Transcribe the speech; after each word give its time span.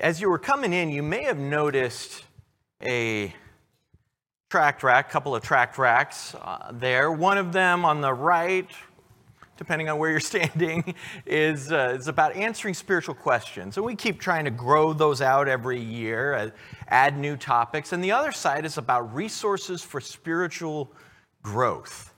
As 0.00 0.22
you 0.22 0.30
were 0.30 0.38
coming 0.38 0.72
in, 0.72 0.88
you 0.88 1.02
may 1.02 1.24
have 1.24 1.38
noticed 1.38 2.24
a 2.82 3.34
tract 4.48 4.82
rack, 4.82 5.10
couple 5.10 5.36
of 5.36 5.42
tract 5.42 5.76
racks 5.76 6.34
uh, 6.34 6.72
there. 6.72 7.12
One 7.12 7.36
of 7.36 7.52
them 7.52 7.84
on 7.84 8.00
the 8.00 8.14
right, 8.14 8.70
depending 9.58 9.90
on 9.90 9.98
where 9.98 10.10
you're 10.10 10.20
standing, 10.34 10.94
is, 11.26 11.70
uh, 11.70 11.96
is 11.98 12.08
about 12.08 12.34
answering 12.34 12.72
spiritual 12.72 13.14
questions. 13.14 13.76
And 13.76 13.84
we 13.84 13.94
keep 13.94 14.18
trying 14.18 14.46
to 14.46 14.50
grow 14.50 14.94
those 14.94 15.20
out 15.20 15.46
every 15.46 15.80
year, 15.80 16.34
uh, 16.36 16.50
add 16.88 17.18
new 17.18 17.36
topics. 17.36 17.92
And 17.92 18.02
the 18.02 18.12
other 18.12 18.32
side 18.32 18.64
is 18.64 18.78
about 18.78 19.14
resources 19.14 19.82
for 19.82 20.00
spiritual 20.00 20.90
growth. 21.42 22.14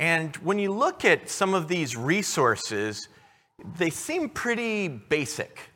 And 0.00 0.34
when 0.38 0.58
you 0.58 0.72
look 0.72 1.04
at 1.04 1.30
some 1.30 1.54
of 1.54 1.68
these 1.68 1.96
resources, 1.96 3.06
they 3.78 3.90
seem 3.90 4.28
pretty 4.28 4.88
basic. 4.88 5.70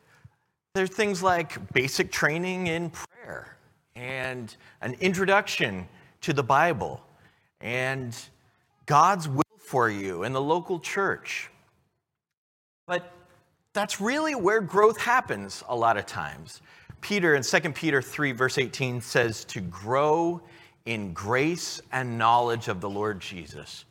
There's 0.79 0.91
things 0.91 1.25
like 1.25 1.73
basic 1.73 2.13
training 2.13 2.69
in 2.69 2.91
prayer 2.91 3.57
and 3.97 4.55
an 4.81 4.95
introduction 5.01 5.89
to 6.21 6.33
the 6.33 6.45
Bible 6.45 7.03
and 7.61 8.17
God's 8.87 9.29
will 9.29 9.43
for 9.59 9.91
you 9.91 10.23
in 10.23 10.33
the 10.33 10.41
local 10.41 10.79
church. 10.79 11.51
But 12.87 13.13
that's 13.73 14.01
really 14.01 14.37
where 14.37 14.61
growth 14.61 14.99
happens 14.99 15.65
a 15.69 15.75
lot 15.75 15.97
of 15.97 16.07
times. 16.07 16.63
Peter 17.01 17.35
in 17.35 17.43
2 17.43 17.61
Peter 17.73 18.01
3, 18.01 18.31
verse 18.31 18.57
18 18.57 19.01
says 19.01 19.45
to 19.47 19.61
grow 19.61 20.41
in 20.87 21.13
grace 21.13 21.81
and 21.91 22.17
knowledge 22.17 22.69
of 22.69 22.81
the 22.81 22.89
Lord 22.89 23.19
Jesus. 23.19 23.85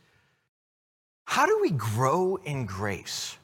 How 1.26 1.44
do 1.44 1.58
we 1.60 1.68
grow 1.72 2.36
in 2.46 2.64
grace? 2.64 3.36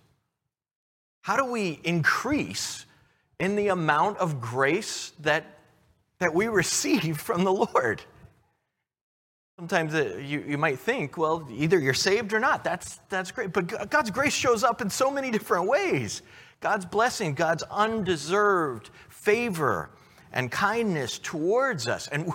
How 1.20 1.36
do 1.36 1.44
we 1.44 1.78
increase 1.84 2.86
in 3.38 3.56
the 3.56 3.68
amount 3.68 4.18
of 4.18 4.40
grace 4.40 5.12
that 5.20 5.54
that 6.18 6.34
we 6.34 6.48
receive 6.48 7.20
from 7.20 7.44
the 7.44 7.52
Lord. 7.52 8.02
Sometimes 9.58 9.94
it, 9.94 10.22
you, 10.22 10.44
you 10.46 10.58
might 10.58 10.78
think, 10.78 11.16
well, 11.16 11.46
either 11.50 11.78
you're 11.78 11.94
saved 11.94 12.32
or 12.32 12.40
not. 12.40 12.64
That's, 12.64 13.00
that's 13.08 13.30
great. 13.30 13.52
But 13.52 13.90
God's 13.90 14.10
grace 14.10 14.34
shows 14.34 14.64
up 14.64 14.80
in 14.80 14.90
so 14.90 15.10
many 15.10 15.30
different 15.30 15.68
ways. 15.68 16.22
God's 16.60 16.84
blessing, 16.84 17.34
God's 17.34 17.62
undeserved 17.64 18.90
favor 19.08 19.90
and 20.32 20.50
kindness 20.50 21.20
towards 21.20 21.86
us. 21.86 22.08
And 22.08 22.32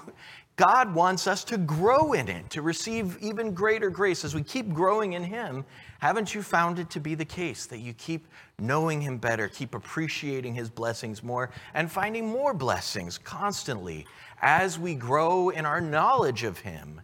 God 0.59 0.93
wants 0.93 1.25
us 1.25 1.45
to 1.45 1.57
grow 1.57 2.11
in 2.11 2.27
it, 2.27 2.49
to 2.49 2.61
receive 2.61 3.17
even 3.21 3.53
greater 3.53 3.89
grace. 3.89 4.25
As 4.25 4.35
we 4.35 4.43
keep 4.43 4.73
growing 4.73 5.13
in 5.13 5.23
Him, 5.23 5.63
haven't 5.99 6.35
you 6.35 6.43
found 6.43 6.79
it 6.79 6.89
to 6.89 6.99
be 6.99 7.15
the 7.15 7.23
case 7.23 7.65
that 7.67 7.77
you 7.79 7.93
keep 7.93 8.27
knowing 8.59 8.99
Him 8.99 9.19
better, 9.19 9.47
keep 9.47 9.73
appreciating 9.73 10.53
His 10.53 10.69
blessings 10.69 11.23
more, 11.23 11.49
and 11.73 11.89
finding 11.89 12.27
more 12.27 12.53
blessings 12.53 13.17
constantly 13.17 14.05
as 14.41 14.77
we 14.77 14.95
grow 14.95 15.47
in 15.47 15.65
our 15.65 15.79
knowledge 15.79 16.43
of 16.43 16.59
Him? 16.59 16.99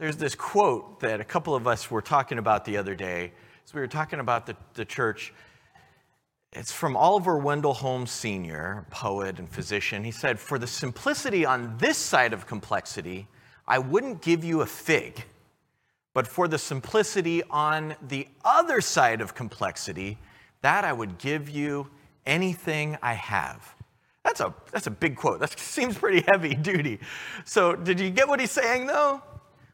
There's 0.00 0.16
this 0.16 0.34
quote 0.34 0.98
that 0.98 1.20
a 1.20 1.24
couple 1.24 1.54
of 1.54 1.68
us 1.68 1.88
were 1.88 2.02
talking 2.02 2.38
about 2.38 2.64
the 2.64 2.76
other 2.76 2.96
day. 2.96 3.30
So 3.64 3.76
we 3.76 3.80
were 3.80 3.86
talking 3.86 4.18
about 4.18 4.44
the, 4.44 4.56
the 4.74 4.84
church 4.84 5.32
it's 6.52 6.72
from 6.72 6.96
Oliver 6.96 7.36
Wendell 7.38 7.74
Holmes 7.74 8.10
Sr., 8.10 8.86
poet 8.90 9.38
and 9.38 9.48
physician. 9.48 10.02
He 10.02 10.10
said, 10.10 10.40
For 10.40 10.58
the 10.58 10.66
simplicity 10.66 11.44
on 11.44 11.76
this 11.78 11.98
side 11.98 12.32
of 12.32 12.46
complexity, 12.46 13.28
I 13.66 13.78
wouldn't 13.78 14.22
give 14.22 14.44
you 14.44 14.62
a 14.62 14.66
fig. 14.66 15.24
But 16.14 16.26
for 16.26 16.48
the 16.48 16.58
simplicity 16.58 17.42
on 17.50 17.94
the 18.08 18.26
other 18.44 18.80
side 18.80 19.20
of 19.20 19.34
complexity, 19.34 20.18
that 20.62 20.84
I 20.84 20.92
would 20.92 21.18
give 21.18 21.50
you 21.50 21.88
anything 22.24 22.96
I 23.02 23.12
have. 23.12 23.74
That's 24.24 24.40
a, 24.40 24.54
that's 24.72 24.86
a 24.86 24.90
big 24.90 25.16
quote. 25.16 25.40
That 25.40 25.58
seems 25.58 25.98
pretty 25.98 26.24
heavy 26.26 26.54
duty. 26.54 26.98
So, 27.44 27.76
did 27.76 28.00
you 28.00 28.10
get 28.10 28.26
what 28.26 28.40
he's 28.40 28.50
saying 28.50 28.86
though? 28.86 29.22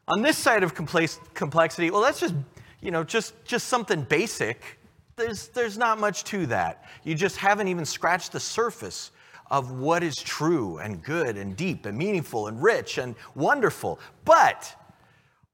On 0.07 0.21
this 0.21 0.37
side 0.37 0.61
of 0.61 0.75
complexity, 0.75 1.89
well, 1.89 2.01
that's 2.01 2.19
just, 2.19 2.35
you 2.81 2.91
know, 2.91 3.03
just, 3.03 3.33
just 3.43 3.69
something 3.69 4.03
basic 4.03 4.77
there's, 5.17 5.47
there's 5.49 5.77
not 5.77 5.99
much 5.99 6.23
to 6.25 6.45
that. 6.47 6.85
You 7.03 7.15
just 7.15 7.37
haven't 7.37 7.67
even 7.67 7.85
scratched 7.85 8.31
the 8.31 8.39
surface 8.39 9.11
of 9.51 9.71
what 9.71 10.03
is 10.03 10.15
true 10.17 10.79
and 10.79 11.03
good 11.03 11.37
and 11.37 11.55
deep 11.55 11.85
and 11.85 11.97
meaningful 11.97 12.47
and 12.47 12.61
rich 12.61 12.97
and 12.97 13.15
wonderful. 13.35 13.99
But 14.23 14.73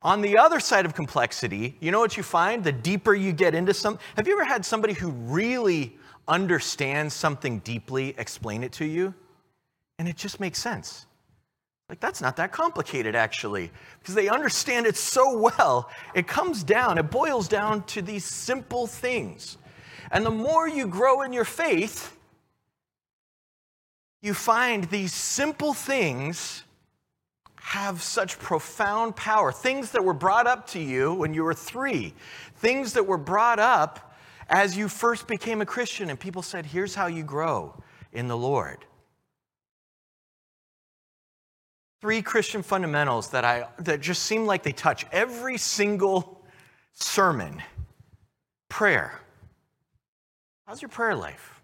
on 0.01 0.21
the 0.21 0.37
other 0.37 0.59
side 0.59 0.85
of 0.85 0.95
complexity, 0.95 1.77
you 1.79 1.91
know 1.91 1.99
what 1.99 2.17
you 2.17 2.23
find? 2.23 2.63
The 2.63 2.71
deeper 2.71 3.13
you 3.13 3.33
get 3.33 3.53
into 3.53 3.73
something. 3.73 4.03
Have 4.15 4.27
you 4.27 4.33
ever 4.33 4.45
had 4.45 4.65
somebody 4.65 4.93
who 4.93 5.09
really 5.09 5.97
understands 6.27 7.13
something 7.13 7.59
deeply 7.59 8.15
explain 8.17 8.63
it 8.63 8.71
to 8.73 8.85
you? 8.85 9.13
And 9.99 10.07
it 10.07 10.15
just 10.15 10.39
makes 10.39 10.59
sense. 10.59 11.05
Like, 11.91 11.99
that's 11.99 12.21
not 12.21 12.37
that 12.37 12.53
complicated, 12.53 13.15
actually, 13.17 13.69
because 13.99 14.15
they 14.15 14.29
understand 14.29 14.85
it 14.85 14.95
so 14.95 15.37
well. 15.37 15.89
It 16.15 16.25
comes 16.25 16.63
down, 16.63 16.97
it 16.97 17.11
boils 17.11 17.49
down 17.49 17.83
to 17.87 18.01
these 18.01 18.23
simple 18.23 18.87
things. 18.87 19.57
And 20.09 20.25
the 20.25 20.31
more 20.31 20.69
you 20.69 20.87
grow 20.87 21.21
in 21.21 21.33
your 21.33 21.43
faith, 21.43 22.17
you 24.21 24.33
find 24.33 24.85
these 24.85 25.13
simple 25.13 25.73
things 25.73 26.63
have 27.59 28.01
such 28.01 28.39
profound 28.39 29.17
power. 29.17 29.51
Things 29.51 29.91
that 29.91 30.05
were 30.05 30.13
brought 30.13 30.47
up 30.47 30.67
to 30.67 30.79
you 30.79 31.13
when 31.13 31.33
you 31.33 31.43
were 31.43 31.53
three, 31.53 32.13
things 32.55 32.93
that 32.93 33.05
were 33.05 33.17
brought 33.17 33.59
up 33.59 34.15
as 34.47 34.77
you 34.77 34.87
first 34.87 35.27
became 35.27 35.59
a 35.59 35.65
Christian, 35.65 36.09
and 36.09 36.17
people 36.17 36.41
said, 36.41 36.67
Here's 36.67 36.95
how 36.95 37.07
you 37.07 37.23
grow 37.25 37.75
in 38.13 38.29
the 38.29 38.37
Lord. 38.37 38.85
Three 42.01 42.21
Christian 42.21 42.63
fundamentals 42.63 43.29
that, 43.29 43.45
I, 43.45 43.67
that 43.79 44.01
just 44.01 44.23
seem 44.23 44.45
like 44.45 44.63
they 44.63 44.71
touch 44.71 45.05
every 45.11 45.57
single 45.57 46.41
sermon 46.93 47.61
prayer. 48.69 49.19
How's 50.65 50.81
your 50.81 50.89
prayer 50.89 51.15
life? 51.15 51.61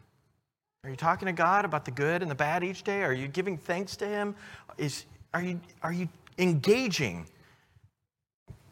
Are 0.83 0.89
you 0.89 0.95
talking 0.95 1.25
to 1.25 1.33
God 1.33 1.65
about 1.65 1.85
the 1.85 1.91
good 1.91 2.21
and 2.21 2.29
the 2.29 2.35
bad 2.35 2.63
each 2.63 2.83
day? 2.83 3.03
Are 3.03 3.13
you 3.13 3.27
giving 3.27 3.57
thanks 3.57 3.95
to 3.97 4.07
Him? 4.07 4.35
Is, 4.77 5.05
are, 5.33 5.41
you, 5.41 5.59
are 5.81 5.91
you 5.91 6.07
engaging 6.37 7.25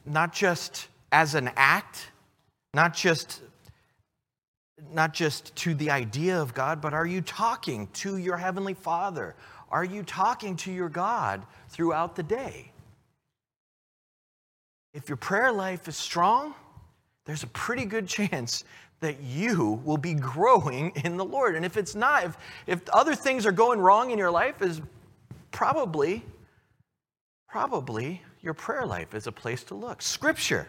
not 0.05 0.31
just 0.31 0.87
as 1.11 1.33
an 1.33 1.49
act, 1.55 2.11
not 2.73 2.93
just 2.93 3.41
not 4.91 5.13
just 5.13 5.55
to 5.55 5.73
the 5.73 5.89
idea 5.89 6.39
of 6.39 6.53
God, 6.53 6.81
but 6.81 6.93
are 6.93 7.05
you 7.05 7.21
talking 7.21 7.87
to 7.93 8.17
your 8.17 8.37
heavenly 8.37 8.73
Father? 8.73 9.35
Are 9.69 9.83
you 9.83 10.03
talking 10.03 10.55
to 10.57 10.71
your 10.71 10.89
God 10.89 11.45
throughout 11.69 12.15
the 12.15 12.23
day? 12.23 12.71
If 14.93 15.09
your 15.09 15.17
prayer 15.17 15.51
life 15.51 15.87
is 15.87 15.97
strong, 15.97 16.53
there's 17.25 17.43
a 17.43 17.47
pretty 17.47 17.85
good 17.85 18.07
chance 18.07 18.63
that 19.01 19.21
you 19.21 19.81
will 19.83 19.97
be 19.97 20.13
growing 20.13 20.91
in 21.03 21.17
the 21.17 21.25
Lord. 21.25 21.55
And 21.55 21.65
if 21.65 21.75
it's 21.77 21.95
not, 21.95 22.23
if, 22.23 22.37
if 22.65 22.89
other 22.89 23.13
things 23.13 23.45
are 23.45 23.51
going 23.51 23.79
wrong 23.79 24.11
in 24.11 24.17
your 24.17 24.31
life, 24.31 24.61
is 24.61 24.81
probably, 25.51 26.23
probably 27.49 28.21
your 28.41 28.53
prayer 28.53 28.85
life 28.85 29.13
is 29.13 29.27
a 29.27 29.31
place 29.31 29.63
to 29.65 29.75
look. 29.75 30.01
Scripture, 30.01 30.67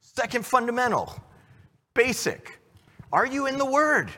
second 0.00 0.44
fundamental, 0.44 1.14
basic. 1.94 2.58
Are 3.12 3.26
you 3.26 3.46
in 3.46 3.56
the 3.56 3.64
Word? 3.64 4.10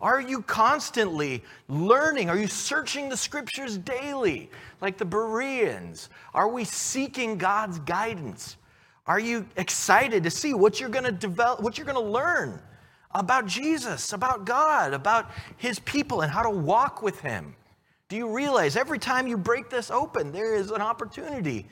Are 0.00 0.20
you 0.20 0.42
constantly 0.42 1.42
learning? 1.68 2.30
Are 2.30 2.38
you 2.38 2.46
searching 2.46 3.08
the 3.08 3.16
scriptures 3.16 3.78
daily, 3.78 4.50
like 4.80 4.96
the 4.96 5.04
Bereans? 5.04 6.08
Are 6.34 6.48
we 6.48 6.64
seeking 6.64 7.36
God's 7.36 7.78
guidance? 7.80 8.56
Are 9.06 9.18
you 9.18 9.46
excited 9.56 10.22
to 10.24 10.30
see 10.30 10.54
what 10.54 10.78
you're 10.78 10.88
going 10.88 11.04
to 11.04 11.12
develop, 11.12 11.60
what 11.60 11.78
you're 11.78 11.86
going 11.86 12.02
to 12.02 12.10
learn 12.10 12.60
about 13.12 13.46
Jesus, 13.46 14.12
about 14.12 14.44
God, 14.44 14.92
about 14.92 15.30
His 15.56 15.78
people, 15.80 16.20
and 16.20 16.30
how 16.30 16.42
to 16.42 16.50
walk 16.50 17.02
with 17.02 17.18
Him? 17.20 17.56
Do 18.08 18.16
you 18.16 18.34
realize 18.34 18.76
every 18.76 18.98
time 18.98 19.26
you 19.26 19.36
break 19.36 19.68
this 19.68 19.90
open, 19.90 20.30
there 20.30 20.54
is 20.54 20.70
an 20.70 20.80
opportunity 20.80 21.66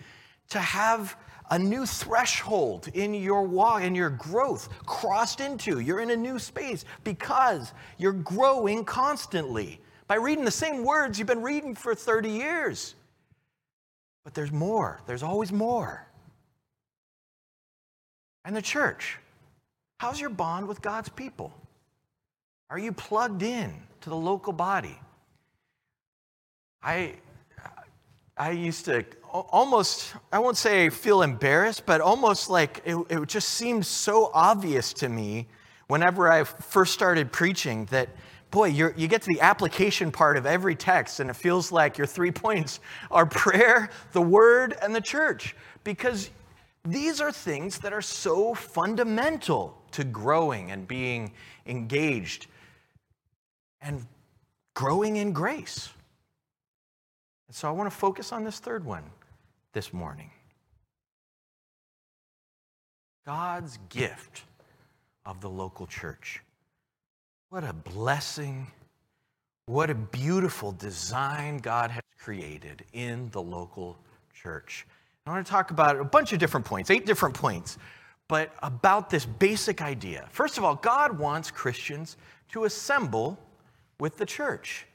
to 0.51 0.59
have 0.59 1.17
a 1.51 1.59
new 1.59 1.87
threshold 1.87 2.89
in 2.95 3.15
your 3.15 3.43
walk, 3.43 3.83
in 3.83 3.95
your 3.95 4.11
growth, 4.11 4.69
crossed 4.85 5.41
into. 5.41 5.81
You're 5.81 6.01
in 6.01 6.11
a 6.11 6.17
new 6.17 6.39
space 6.39 6.85
because 7.05 7.73
you're 7.99 8.13
growing 8.13 8.85
constantly 8.85 9.81
by 10.09 10.17
reading 10.17 10.45
the 10.45 10.51
same 10.51 10.85
words 10.85 11.19
you've 11.19 11.29
been 11.29 11.43
reading 11.43 11.75
for 11.75 11.95
30 11.95 12.31
years. 12.31 12.95
But 14.25 14.35
there's 14.35 14.53
more, 14.53 15.01
there's 15.07 15.23
always 15.23 15.53
more. 15.53 16.07
And 18.45 18.55
the 18.55 18.63
church, 18.63 19.19
how's 19.99 20.21
your 20.21 20.31
bond 20.31 20.69
with 20.69 20.83
God's 20.83 21.09
people? 21.09 21.53
Are 22.71 22.79
you 22.79 22.93
plugged 22.93 23.43
in 23.43 23.73
to 24.01 24.11
the 24.11 24.17
local 24.17 24.53
body? 24.53 24.99
I, 26.83 27.15
I 28.37 28.51
used 28.51 28.85
to 28.87 29.05
almost, 29.51 30.15
I 30.33 30.39
won't 30.39 30.57
say 30.57 30.89
feel 30.89 31.23
embarrassed, 31.23 31.87
but 31.87 32.01
almost 32.01 32.51
like 32.51 32.83
it, 32.85 32.97
it 33.11 33.27
just 33.27 33.51
seemed 33.51 33.85
so 33.85 34.31
obvious 34.33 34.93
to 34.95 35.09
me 35.09 35.47
whenever 35.89 36.31
I 36.31 36.45
first 36.45 36.93
started 36.93 37.33
preaching 37.33 37.87
that 37.87 38.09
boy, 38.51 38.69
you 38.69 39.09
get 39.09 39.23
to 39.23 39.29
the 39.29 39.41
application 39.41 40.11
part 40.11 40.37
of 40.37 40.47
every 40.47 40.75
text, 40.75 41.21
and 41.21 41.29
it 41.29 41.37
feels 41.37 41.73
like 41.73 41.99
your 41.99 42.07
three 42.07 42.31
points 42.47 42.81
are 43.11 43.27
prayer, 43.27 43.91
the 44.13 44.23
word, 44.23 44.77
and 44.83 44.95
the 44.95 45.01
church. 45.01 45.55
Because 45.85 46.31
these 46.85 47.21
are 47.21 47.33
things 47.33 47.79
that 47.81 47.93
are 47.93 48.03
so 48.03 48.55
fundamental 48.55 49.77
to 49.93 50.05
growing 50.05 50.71
and 50.71 50.87
being 50.87 51.33
engaged 51.67 52.47
and 53.81 54.07
growing 54.75 55.17
in 55.17 55.33
grace. 55.33 55.91
And 57.49 57.57
so 57.57 57.69
I 57.69 57.73
want 57.73 57.91
to 57.91 57.97
focus 57.97 58.33
on 58.33 58.45
this 58.45 58.59
third 58.59 58.85
one 58.85 59.05
this 59.77 59.93
morning 59.93 60.31
God's 63.27 63.79
gift 63.91 64.45
of 65.27 65.43
the 65.43 65.51
local 65.51 65.87
church. 65.87 66.41
What 67.51 67.63
a 67.63 67.75
blessing. 67.75 68.69
What 69.67 69.91
a 69.91 69.95
beautiful 69.95 70.73
design 70.73 71.59
God 71.59 71.91
has 71.91 72.03
created 72.19 72.87
in 72.95 73.29
the 73.33 73.43
local 73.43 73.99
church. 74.33 74.87
I 75.27 75.31
want 75.33 75.45
to 75.45 75.53
talk 75.53 75.71
about 75.71 76.01
a 76.01 76.05
bunch 76.05 76.33
of 76.33 76.39
different 76.39 76.65
points, 76.65 76.91
eight 76.91 77.05
different 77.05 77.35
points, 77.35 77.77
but 78.29 78.55
about 78.63 79.11
this 79.11 79.27
basic 79.27 79.83
idea. 79.83 80.27
First 80.31 80.57
of 80.57 80.65
all, 80.65 80.77
God 80.77 81.19
wants 81.19 81.51
Christians 81.51 82.17
to 82.53 82.65
assemble 82.65 83.39
with 84.01 84.17
the 84.17 84.25
church. 84.25 84.87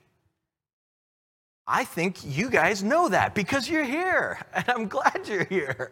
I 1.67 1.83
think 1.83 2.17
you 2.23 2.49
guys 2.49 2.83
know 2.83 3.09
that 3.09 3.35
because 3.35 3.69
you're 3.69 3.83
here, 3.83 4.39
and 4.53 4.65
I'm 4.67 4.87
glad 4.87 5.27
you're 5.27 5.45
here. 5.45 5.91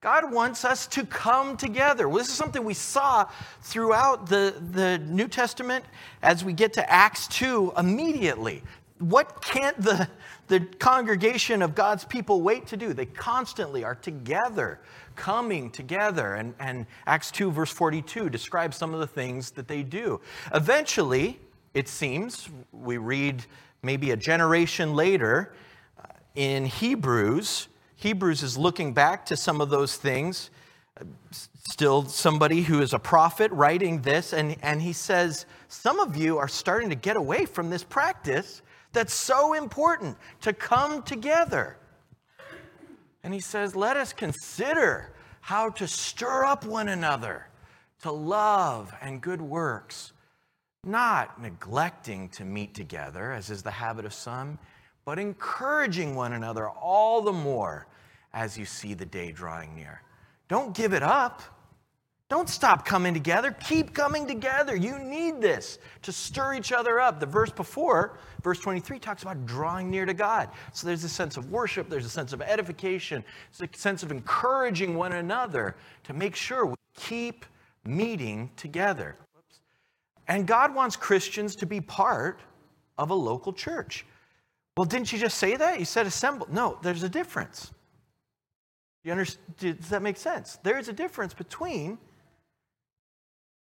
God 0.00 0.32
wants 0.32 0.64
us 0.64 0.86
to 0.88 1.04
come 1.04 1.58
together. 1.58 2.08
Well, 2.08 2.18
this 2.18 2.28
is 2.28 2.34
something 2.34 2.64
we 2.64 2.72
saw 2.72 3.28
throughout 3.60 4.26
the, 4.28 4.54
the 4.72 4.98
New 4.98 5.28
Testament 5.28 5.84
as 6.22 6.42
we 6.42 6.54
get 6.54 6.72
to 6.74 6.90
Acts 6.90 7.28
2 7.28 7.74
immediately. 7.76 8.62
What 8.98 9.42
can't 9.42 9.78
the, 9.78 10.08
the 10.48 10.60
congregation 10.60 11.60
of 11.60 11.74
God's 11.74 12.04
people 12.04 12.40
wait 12.40 12.66
to 12.68 12.78
do? 12.78 12.94
They 12.94 13.04
constantly 13.04 13.84
are 13.84 13.94
together, 13.94 14.80
coming 15.16 15.70
together. 15.70 16.34
And, 16.34 16.54
and 16.58 16.86
Acts 17.06 17.30
2, 17.30 17.50
verse 17.50 17.70
42, 17.70 18.30
describes 18.30 18.78
some 18.78 18.94
of 18.94 19.00
the 19.00 19.06
things 19.06 19.50
that 19.50 19.68
they 19.68 19.82
do. 19.82 20.22
Eventually, 20.54 21.38
it 21.74 21.88
seems, 21.88 22.48
we 22.72 22.96
read 22.96 23.44
maybe 23.82 24.10
a 24.10 24.16
generation 24.16 24.94
later 24.94 25.54
uh, 25.98 26.08
in 26.34 26.66
Hebrews, 26.66 27.68
Hebrews 28.00 28.42
is 28.42 28.56
looking 28.56 28.94
back 28.94 29.26
to 29.26 29.36
some 29.36 29.60
of 29.60 29.68
those 29.68 29.96
things. 29.96 30.50
Still, 31.70 32.06
somebody 32.06 32.62
who 32.62 32.80
is 32.80 32.94
a 32.94 32.98
prophet 32.98 33.52
writing 33.52 34.00
this, 34.00 34.32
and, 34.32 34.56
and 34.62 34.80
he 34.80 34.94
says, 34.94 35.44
Some 35.68 36.00
of 36.00 36.16
you 36.16 36.38
are 36.38 36.48
starting 36.48 36.88
to 36.88 36.94
get 36.94 37.16
away 37.16 37.44
from 37.44 37.68
this 37.68 37.84
practice 37.84 38.62
that's 38.92 39.12
so 39.12 39.52
important 39.52 40.16
to 40.40 40.54
come 40.54 41.02
together. 41.02 41.76
And 43.22 43.34
he 43.34 43.40
says, 43.40 43.76
Let 43.76 43.98
us 43.98 44.14
consider 44.14 45.12
how 45.40 45.68
to 45.70 45.86
stir 45.86 46.44
up 46.44 46.64
one 46.64 46.88
another 46.88 47.48
to 48.02 48.10
love 48.10 48.94
and 49.02 49.20
good 49.20 49.42
works, 49.42 50.12
not 50.84 51.40
neglecting 51.40 52.28
to 52.30 52.44
meet 52.44 52.74
together, 52.74 53.32
as 53.32 53.50
is 53.50 53.62
the 53.62 53.70
habit 53.70 54.04
of 54.04 54.14
some 54.14 54.58
but 55.04 55.18
encouraging 55.18 56.14
one 56.14 56.34
another 56.34 56.68
all 56.68 57.20
the 57.22 57.32
more 57.32 57.86
as 58.32 58.56
you 58.56 58.64
see 58.64 58.94
the 58.94 59.06
day 59.06 59.32
drawing 59.32 59.74
near. 59.74 60.02
Don't 60.48 60.74
give 60.74 60.92
it 60.92 61.02
up. 61.02 61.42
Don't 62.28 62.48
stop 62.48 62.84
coming 62.84 63.12
together. 63.12 63.50
Keep 63.50 63.92
coming 63.92 64.24
together. 64.24 64.76
You 64.76 65.00
need 65.00 65.40
this 65.40 65.80
to 66.02 66.12
stir 66.12 66.54
each 66.54 66.70
other 66.70 67.00
up. 67.00 67.18
The 67.18 67.26
verse 67.26 67.50
before, 67.50 68.18
verse 68.44 68.60
23, 68.60 69.00
talks 69.00 69.22
about 69.22 69.46
drawing 69.46 69.90
near 69.90 70.06
to 70.06 70.14
God. 70.14 70.48
So 70.72 70.86
there's 70.86 71.02
a 71.02 71.08
sense 71.08 71.36
of 71.36 71.50
worship, 71.50 71.90
there's 71.90 72.06
a 72.06 72.10
sense 72.10 72.32
of 72.32 72.40
edification, 72.40 73.24
there's 73.58 73.68
a 73.68 73.76
sense 73.76 74.04
of 74.04 74.12
encouraging 74.12 74.94
one 74.94 75.14
another 75.14 75.74
to 76.04 76.12
make 76.12 76.36
sure 76.36 76.66
we 76.66 76.76
keep 76.94 77.44
meeting 77.84 78.48
together. 78.56 79.16
And 80.30 80.46
God 80.46 80.72
wants 80.72 80.94
Christians 80.94 81.56
to 81.56 81.66
be 81.66 81.80
part 81.80 82.40
of 82.96 83.10
a 83.10 83.14
local 83.14 83.52
church. 83.52 84.06
Well, 84.76 84.84
didn't 84.84 85.12
you 85.12 85.18
just 85.18 85.38
say 85.38 85.56
that? 85.56 85.80
You 85.80 85.84
said 85.84 86.06
assemble. 86.06 86.46
No, 86.48 86.78
there's 86.82 87.02
a 87.02 87.08
difference. 87.08 87.72
You 89.02 89.10
understand? 89.10 89.56
Does 89.58 89.88
that 89.88 90.02
make 90.02 90.16
sense? 90.16 90.60
There's 90.62 90.88
a 90.88 90.92
difference 90.92 91.34
between 91.34 91.98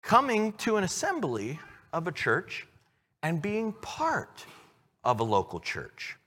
coming 0.04 0.52
to 0.54 0.76
an 0.76 0.84
assembly 0.84 1.58
of 1.94 2.06
a 2.06 2.12
church 2.12 2.68
and 3.24 3.42
being 3.42 3.72
part 3.82 4.46
of 5.06 5.22
a 5.22 5.24
local 5.24 5.62
church. 5.62 6.18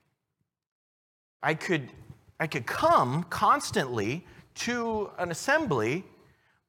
I 1.43 1.53
could, 1.53 1.91
I 2.41 2.47
could 2.47 2.65
come 2.65 3.25
constantly 3.25 4.27
to 4.55 5.11
an 5.19 5.31
assembly, 5.31 6.03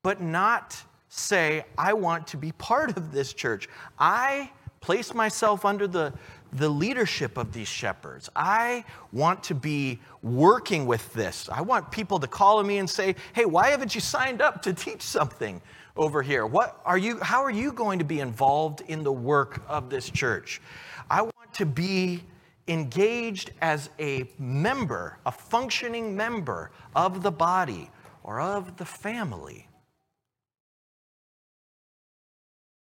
but 0.04 0.20
not 0.20 0.84
say, 1.12 1.66
I 1.78 1.92
want 1.92 2.28
to 2.28 2.38
be 2.38 2.54
part 2.54 2.96
of 2.96 3.12
this 3.12 3.34
church. 3.34 3.68
I 4.00 4.50
place 4.80 5.14
myself 5.14 5.66
under 5.66 5.86
the, 5.86 6.14
the 6.54 6.70
leadership 6.70 7.38
of 7.38 7.52
these 7.52 7.68
shepherds. 7.68 8.30
I 8.34 8.86
want 9.12 9.44
to 9.44 9.56
be 9.56 10.00
working 10.24 10.86
with 10.86 11.14
this. 11.14 11.50
I 11.52 11.62
want 11.62 11.92
people 11.92 12.18
to 12.20 12.28
call 12.28 12.64
me 12.64 12.78
and 12.78 12.90
say, 12.90 13.16
"Hey, 13.34 13.46
why 13.46 13.70
haven't 13.70 13.94
you 13.94 14.02
signed 14.02 14.42
up 14.42 14.62
to 14.64 14.74
teach 14.74 15.02
something 15.02 15.62
over 15.98 16.24
here? 16.24 16.46
What 16.46 16.82
are 16.86 16.98
you 16.98 17.20
how 17.20 17.44
are 17.44 17.52
you 17.52 17.74
going 17.74 18.00
to 18.00 18.06
be 18.06 18.22
involved 18.22 18.82
in 18.88 19.04
the 19.04 19.12
work 19.12 19.62
of 19.68 19.90
this 19.90 20.10
church?" 20.10 20.62
I 21.10 21.22
want 21.22 21.54
to 21.54 21.66
be 21.66 22.24
engaged 22.68 23.52
as 23.62 23.90
a 24.00 24.30
member, 24.40 25.18
a 25.26 25.32
functioning 25.32 26.16
member 26.16 26.72
of 26.96 27.22
the 27.22 27.32
body 27.32 27.92
or 28.24 28.40
of 28.40 28.78
the 28.78 28.86
family. 28.86 29.68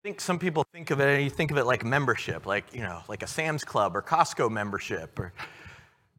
Think 0.03 0.21
some 0.21 0.39
people 0.39 0.65
think 0.73 0.91
of 0.91 1.01
it, 1.01 1.09
and 1.09 1.25
you 1.25 1.31
think 1.31 1.51
of 1.51 1.57
it 1.57 1.65
like 1.65 1.85
membership, 1.85 2.47
like, 2.47 2.73
you 2.75 2.81
know, 2.81 3.01
like 3.09 3.23
a 3.23 3.27
Sam's 3.27 3.65
Club 3.65 3.97
or 3.97 4.03
Costco 4.03 4.51
membership, 4.51 5.19
or 5.19 5.33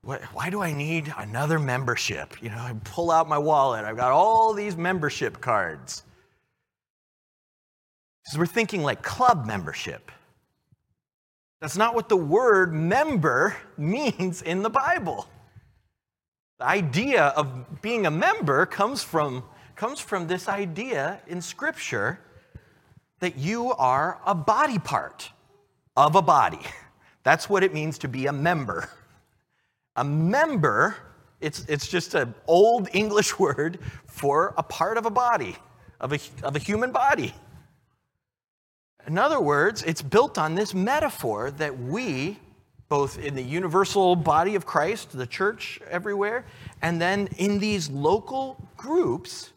why 0.01 0.49
do 0.49 0.61
I 0.61 0.71
need 0.73 1.13
another 1.17 1.59
membership? 1.59 2.41
You 2.41 2.49
know, 2.49 2.57
I 2.57 2.73
pull 2.83 3.11
out 3.11 3.27
my 3.27 3.37
wallet, 3.37 3.85
I've 3.85 3.97
got 3.97 4.11
all 4.11 4.53
these 4.53 4.75
membership 4.77 5.41
cards. 5.41 6.03
Because 8.23 8.39
we're 8.39 8.45
thinking 8.45 8.83
like 8.83 9.01
club 9.01 9.45
membership. 9.45 10.11
That's 11.61 11.77
not 11.77 11.95
what 11.95 12.09
the 12.09 12.17
word 12.17 12.73
member 12.73 13.55
means 13.77 14.41
in 14.41 14.61
the 14.61 14.69
Bible. 14.69 15.27
The 16.59 16.65
idea 16.65 17.27
of 17.27 17.81
being 17.81 18.05
a 18.05 18.11
member 18.11 18.65
comes 18.65 19.03
from, 19.03 19.43
comes 19.75 19.99
from 19.99 20.27
this 20.27 20.47
idea 20.47 21.21
in 21.27 21.41
Scripture 21.41 22.19
that 23.19 23.37
you 23.37 23.71
are 23.73 24.19
a 24.25 24.33
body 24.33 24.79
part 24.79 25.29
of 25.95 26.15
a 26.15 26.21
body. 26.21 26.61
That's 27.23 27.49
what 27.49 27.63
it 27.63 27.73
means 27.73 27.97
to 27.99 28.07
be 28.07 28.27
a 28.27 28.33
member. 28.33 28.89
A 29.95 30.03
member, 30.03 30.95
it's, 31.41 31.65
it's 31.67 31.87
just 31.87 32.15
an 32.15 32.33
old 32.47 32.87
English 32.93 33.37
word 33.39 33.79
for 34.05 34.53
a 34.57 34.63
part 34.63 34.97
of 34.97 35.05
a 35.05 35.11
body, 35.11 35.55
of 35.99 36.13
a, 36.13 36.19
of 36.43 36.55
a 36.55 36.59
human 36.59 36.91
body. 36.91 37.33
In 39.07 39.17
other 39.17 39.39
words, 39.39 39.83
it's 39.83 40.01
built 40.01 40.37
on 40.37 40.55
this 40.55 40.73
metaphor 40.73 41.51
that 41.51 41.77
we, 41.77 42.37
both 42.89 43.17
in 43.17 43.33
the 43.33 43.41
universal 43.41 44.15
body 44.15 44.55
of 44.55 44.65
Christ, 44.65 45.17
the 45.17 45.25
church 45.25 45.79
everywhere, 45.89 46.45
and 46.81 47.01
then 47.01 47.27
in 47.37 47.59
these 47.59 47.89
local 47.89 48.57
groups, 48.77 49.51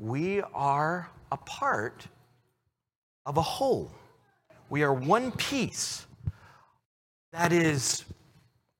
we 0.00 0.42
are 0.54 1.10
a 1.32 1.36
part 1.36 2.06
of 3.30 3.36
a 3.36 3.42
whole. 3.42 3.92
We 4.70 4.82
are 4.82 4.92
one 4.92 5.30
piece 5.30 6.04
that 7.32 7.52
is 7.52 8.04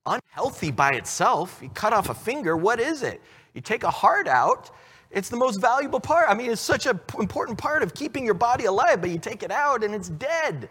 unhealthy 0.04 0.72
by 0.72 0.90
itself. 0.90 1.60
You 1.62 1.68
cut 1.68 1.92
off 1.92 2.08
a 2.08 2.14
finger, 2.14 2.56
what 2.56 2.80
is 2.80 3.04
it? 3.04 3.22
You 3.54 3.60
take 3.60 3.84
a 3.84 3.90
heart 3.90 4.26
out, 4.26 4.72
it's 5.12 5.28
the 5.28 5.36
most 5.36 5.60
valuable 5.60 6.00
part. 6.00 6.28
I 6.28 6.34
mean, 6.34 6.50
it's 6.50 6.60
such 6.60 6.86
an 6.86 6.98
important 7.20 7.58
part 7.58 7.84
of 7.84 7.94
keeping 7.94 8.24
your 8.24 8.34
body 8.34 8.64
alive, 8.64 9.00
but 9.00 9.10
you 9.10 9.18
take 9.18 9.44
it 9.44 9.52
out 9.52 9.84
and 9.84 9.94
it's 9.94 10.08
dead. 10.08 10.68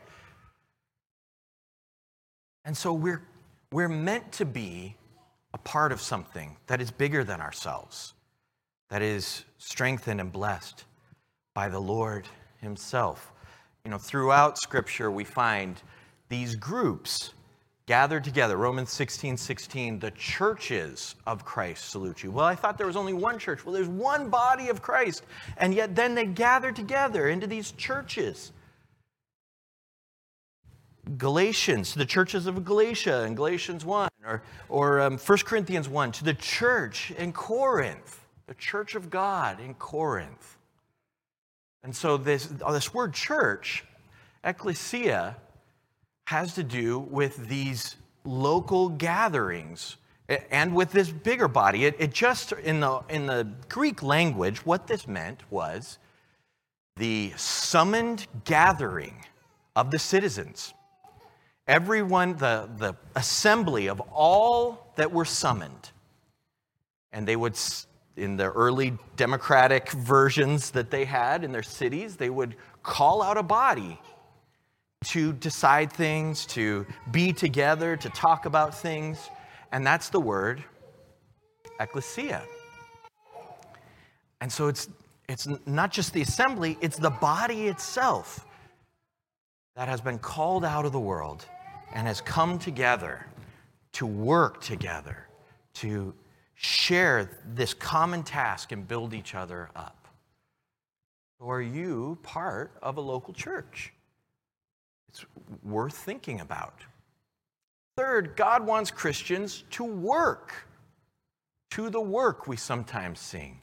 And 2.65 2.75
so 2.75 2.91
we're, 2.91 3.23
we're 3.71 3.87
meant 3.87 4.29
to 4.33 4.45
be 4.45 4.97
a 5.53 5.57
part 5.57 5.93
of 5.93 6.01
something 6.01 6.57
that 6.67 6.81
is 6.81 6.91
bigger 6.91 7.23
than 7.23 7.39
ourselves, 7.39 8.13
that 8.89 9.01
is 9.01 9.45
strengthened 9.57 10.19
and 10.19 10.33
blessed 10.33 10.83
by 11.53 11.69
the 11.69 11.79
Lord 11.79 12.27
Himself. 12.57 13.31
You 13.85 13.91
know, 13.91 13.97
throughout 13.97 14.57
Scripture, 14.57 15.09
we 15.09 15.23
find 15.23 15.81
these 16.27 16.55
groups 16.55 17.33
gathered 17.89 18.23
together. 18.23 18.55
Romans 18.55 18.91
16, 18.91 19.35
16, 19.35 19.97
the 19.97 20.11
churches 20.11 21.15
of 21.25 21.43
Christ 21.43 21.89
salute 21.89 22.21
you. 22.21 22.29
Well, 22.29 22.45
I 22.45 22.53
thought 22.53 22.77
there 22.77 22.85
was 22.85 22.95
only 22.95 23.13
one 23.13 23.39
church. 23.39 23.65
Well, 23.65 23.73
there's 23.73 23.87
one 23.87 24.29
body 24.29 24.69
of 24.69 24.79
Christ. 24.79 25.23
And 25.57 25.73
yet 25.73 25.95
then 25.95 26.13
they 26.13 26.27
gather 26.27 26.71
together 26.71 27.29
into 27.29 27.47
these 27.47 27.71
churches. 27.71 28.51
Galatians, 31.17 31.93
to 31.93 31.97
the 31.97 32.05
churches 32.05 32.45
of 32.45 32.63
Galatia 32.63 33.23
in 33.23 33.33
Galatians 33.33 33.83
1, 33.83 34.09
or, 34.23 34.43
or 34.69 35.01
um, 35.01 35.17
1 35.17 35.37
Corinthians 35.39 35.89
1, 35.89 36.11
to 36.11 36.23
the 36.23 36.35
church 36.35 37.09
in 37.17 37.33
Corinth, 37.33 38.23
the 38.45 38.53
church 38.53 38.93
of 38.93 39.09
God 39.09 39.59
in 39.59 39.73
Corinth. 39.73 40.58
And 41.83 41.95
so 41.95 42.17
this, 42.17 42.49
uh, 42.63 42.71
this 42.71 42.93
word 42.93 43.13
church, 43.13 43.83
ecclesia, 44.43 45.37
has 46.27 46.53
to 46.55 46.63
do 46.63 46.99
with 46.99 47.47
these 47.47 47.95
local 48.23 48.89
gatherings 48.89 49.97
and 50.51 50.75
with 50.75 50.91
this 50.91 51.09
bigger 51.09 51.47
body. 51.47 51.85
It, 51.85 51.95
it 51.99 52.13
just, 52.13 52.51
in 52.51 52.81
the, 52.81 53.01
in 53.09 53.25
the 53.25 53.47
Greek 53.67 54.03
language, 54.03 54.65
what 54.65 54.87
this 54.87 55.07
meant 55.07 55.41
was 55.49 55.97
the 56.97 57.33
summoned 57.35 58.27
gathering 58.43 59.25
of 59.75 59.89
the 59.89 59.97
citizens. 59.97 60.73
Everyone, 61.65 62.35
the, 62.35 62.69
the 62.77 62.95
assembly 63.15 63.87
of 63.87 64.01
all 64.11 64.91
that 64.97 65.11
were 65.11 65.25
summoned. 65.25 65.91
And 67.11 67.27
they 67.27 67.35
would, 67.35 67.57
in 68.19 68.37
the 68.37 68.51
early 68.51 68.97
democratic 69.15 69.91
versions 69.91 70.71
that 70.71 70.91
they 70.91 71.05
had 71.05 71.43
in 71.43 71.51
their 71.51 71.63
cities, 71.63 72.15
they 72.15 72.29
would 72.29 72.55
call 72.83 73.21
out 73.21 73.37
a 73.37 73.43
body 73.43 73.99
to 75.05 75.33
decide 75.33 75.91
things, 75.91 76.45
to 76.45 76.85
be 77.11 77.31
together, 77.31 77.95
to 77.95 78.09
talk 78.09 78.45
about 78.45 78.75
things. 78.75 79.29
And 79.71 79.85
that's 79.85 80.09
the 80.09 80.19
word 80.19 80.63
ecclesia. 81.79 82.43
And 84.41 84.51
so 84.51 84.67
it's, 84.67 84.89
it's 85.27 85.47
not 85.65 85.91
just 85.91 86.13
the 86.13 86.21
assembly, 86.21 86.77
it's 86.81 86.97
the 86.97 87.09
body 87.09 87.67
itself 87.67 88.45
that 89.75 89.87
has 89.87 90.01
been 90.01 90.19
called 90.19 90.65
out 90.65 90.85
of 90.85 90.91
the 90.91 90.99
world 90.99 91.45
and 91.93 92.05
has 92.05 92.21
come 92.21 92.59
together 92.59 93.25
to 93.93 94.05
work 94.05 94.61
together, 94.61 95.27
to 95.73 96.13
share 96.61 97.39
this 97.45 97.73
common 97.73 98.21
task 98.21 98.73
and 98.73 98.85
build 98.85 99.13
each 99.13 99.33
other 99.33 99.69
up. 99.77 100.09
So 101.39 101.49
are 101.49 101.61
you 101.61 102.17
part 102.21 102.73
of 102.81 102.97
a 102.97 103.01
local 103.01 103.33
church? 103.33 103.93
It's 105.07 105.25
worth 105.63 105.95
thinking 105.95 106.41
about. 106.41 106.81
Third, 107.95 108.35
God 108.35 108.65
wants 108.65 108.91
Christians 108.91 109.63
to 109.71 109.85
work. 109.85 110.53
To 111.71 111.89
the 111.89 112.01
work, 112.01 112.45
we 112.45 112.57
sometimes 112.57 113.21
sing. 113.21 113.61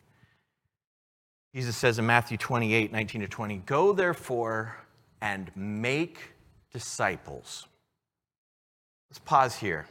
Jesus 1.55 1.77
says 1.77 1.99
in 1.99 2.07
Matthew 2.07 2.39
28 2.39 2.93
19 2.93 3.21
to 3.21 3.29
20, 3.29 3.59
Go 3.59 3.93
therefore 3.93 4.75
and 5.21 5.51
make 5.55 6.19
disciples. 6.73 7.67
Let's 9.11 9.19
pause 9.19 9.55
here. 9.55 9.87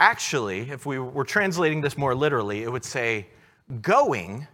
Actually, 0.00 0.70
if 0.70 0.86
we 0.86 0.98
were 0.98 1.24
translating 1.24 1.82
this 1.82 1.98
more 1.98 2.14
literally, 2.14 2.62
it 2.62 2.72
would 2.72 2.84
say, 2.84 3.26
Going, 3.82 4.48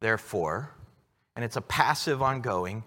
therefore, 0.00 0.70
and 1.34 1.44
it's 1.44 1.56
a 1.56 1.62
passive 1.62 2.22
ongoing, 2.22 2.84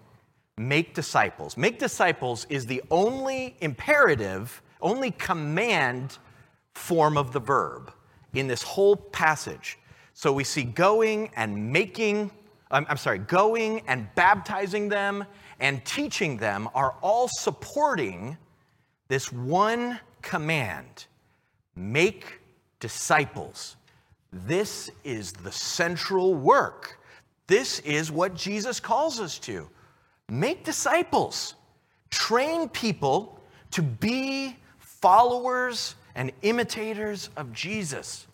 make 0.56 0.94
disciples. 0.94 1.56
Make 1.56 1.80
disciples 1.80 2.46
is 2.48 2.64
the 2.64 2.82
only 2.92 3.56
imperative, 3.60 4.62
only 4.80 5.10
command 5.10 6.18
form 6.74 7.18
of 7.18 7.32
the 7.32 7.40
verb 7.40 7.92
in 8.34 8.46
this 8.46 8.62
whole 8.62 8.96
passage. 8.96 9.76
So 10.14 10.32
we 10.32 10.44
see 10.44 10.62
going 10.62 11.30
and 11.34 11.72
making, 11.72 12.30
I'm, 12.70 12.86
I'm, 12.88 12.96
sorry, 12.96 13.18
going 13.18 13.82
and 13.88 14.08
baptizing 14.14 14.88
them 14.88 15.24
and 15.58 15.84
teaching 15.84 16.36
them 16.36 16.68
are 16.74 16.94
all 17.02 17.28
supporting 17.28 18.38
this 19.08 19.32
one 19.32 19.98
command 20.22 21.06
make 21.80 22.40
disciples. 22.78 23.76
This 24.32 24.90
is 25.02 25.32
the 25.32 25.50
central 25.50 26.34
work. 26.34 26.98
This 27.46 27.80
is 27.80 28.12
what 28.12 28.34
Jesus 28.34 28.78
calls 28.78 29.18
us 29.18 29.38
to. 29.40 29.68
Make 30.28 30.64
disciples, 30.64 31.54
train 32.10 32.68
people 32.68 33.40
to 33.72 33.82
be 33.82 34.56
followers 34.78 35.96
and 36.14 36.30
imitators 36.42 37.30
of 37.36 37.52
Jesus. 37.52 38.26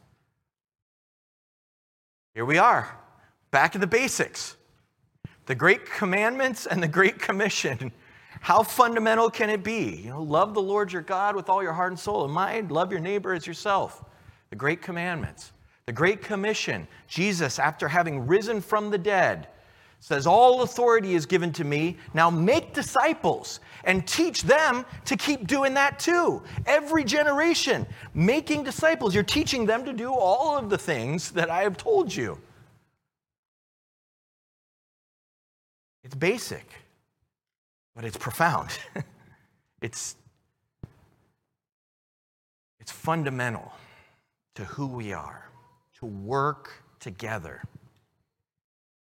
Here 2.34 2.44
we 2.44 2.58
are, 2.58 2.98
back 3.50 3.72
to 3.72 3.78
the 3.78 3.86
basics. 3.86 4.56
The 5.46 5.54
great 5.54 5.86
commandments 5.86 6.66
and 6.66 6.82
the 6.82 6.88
great 6.88 7.18
commission. 7.18 7.92
How 8.40 8.62
fundamental 8.62 9.30
can 9.30 9.50
it 9.50 9.62
be? 9.62 10.02
You 10.04 10.10
know, 10.10 10.22
love 10.22 10.54
the 10.54 10.62
Lord 10.62 10.92
your 10.92 11.02
God 11.02 11.36
with 11.36 11.48
all 11.48 11.62
your 11.62 11.72
heart 11.72 11.92
and 11.92 11.98
soul 11.98 12.24
and 12.24 12.32
mind, 12.32 12.70
love 12.70 12.90
your 12.90 13.00
neighbor 13.00 13.32
as 13.32 13.46
yourself. 13.46 14.04
The 14.50 14.56
great 14.56 14.82
commandments. 14.82 15.52
The 15.86 15.92
great 15.92 16.22
commission. 16.22 16.86
Jesus, 17.08 17.58
after 17.58 17.88
having 17.88 18.26
risen 18.26 18.60
from 18.60 18.90
the 18.90 18.98
dead, 18.98 19.48
says, 20.00 20.26
All 20.26 20.62
authority 20.62 21.14
is 21.14 21.26
given 21.26 21.52
to 21.54 21.64
me. 21.64 21.96
Now 22.14 22.30
make 22.30 22.74
disciples 22.74 23.60
and 23.84 24.06
teach 24.06 24.42
them 24.42 24.84
to 25.04 25.16
keep 25.16 25.46
doing 25.46 25.74
that 25.74 25.98
too. 25.98 26.42
Every 26.66 27.04
generation, 27.04 27.86
making 28.14 28.64
disciples. 28.64 29.14
You're 29.14 29.24
teaching 29.24 29.66
them 29.66 29.84
to 29.84 29.92
do 29.92 30.12
all 30.12 30.58
of 30.58 30.70
the 30.70 30.78
things 30.78 31.30
that 31.32 31.50
I 31.50 31.62
have 31.62 31.76
told 31.76 32.14
you. 32.14 32.38
It's 36.04 36.14
basic, 36.14 36.68
but 37.96 38.04
it's 38.04 38.18
profound. 38.18 38.68
it's, 39.80 40.16
it's 42.78 42.92
fundamental 42.92 43.72
to 44.54 44.64
who 44.64 44.86
we 44.86 45.12
are, 45.14 45.50
to 45.98 46.06
work 46.06 46.84
together. 47.00 47.62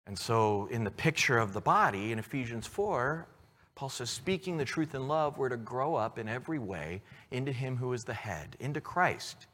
And 0.05 0.17
so, 0.17 0.67
in 0.71 0.85
the 0.85 0.91
picture 0.91 1.37
of 1.37 1.51
the 1.51 1.59
body 1.59 2.11
in 2.11 2.19
Ephesians 2.19 2.65
4, 2.67 3.27
Paul 3.75 3.89
says, 3.89 4.09
speaking 4.09 4.57
the 4.57 4.65
truth 4.65 4.95
in 4.95 5.07
love, 5.07 5.37
we're 5.37 5.49
to 5.49 5.57
grow 5.57 5.95
up 5.95 6.17
in 6.17 6.29
every 6.29 6.59
way 6.59 7.01
into 7.31 7.51
Him 7.51 7.77
who 7.77 7.93
is 7.93 8.03
the 8.03 8.13
head, 8.13 8.55
into 8.59 8.79
Christ, 8.79 9.47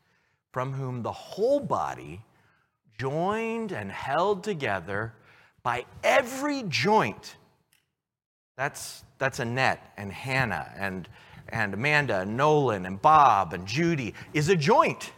from 0.52 0.74
whom 0.74 1.02
the 1.02 1.12
whole 1.12 1.60
body, 1.60 2.22
joined 3.00 3.72
and 3.72 3.92
held 3.92 4.44
together 4.44 5.14
by 5.64 5.86
every 6.04 6.64
joint. 6.68 7.36
That's, 8.56 9.04
that's 9.24 9.40
Annette 9.40 9.94
and 9.96 10.12
Hannah 10.12 10.70
and, 10.76 11.08
and 11.48 11.74
Amanda 11.74 12.20
and 12.20 12.36
Nolan 12.36 12.86
and 12.86 13.02
Bob 13.02 13.54
and 13.54 13.66
Judy, 13.66 14.14
is 14.34 14.50
a 14.50 14.56
joint. 14.56 15.14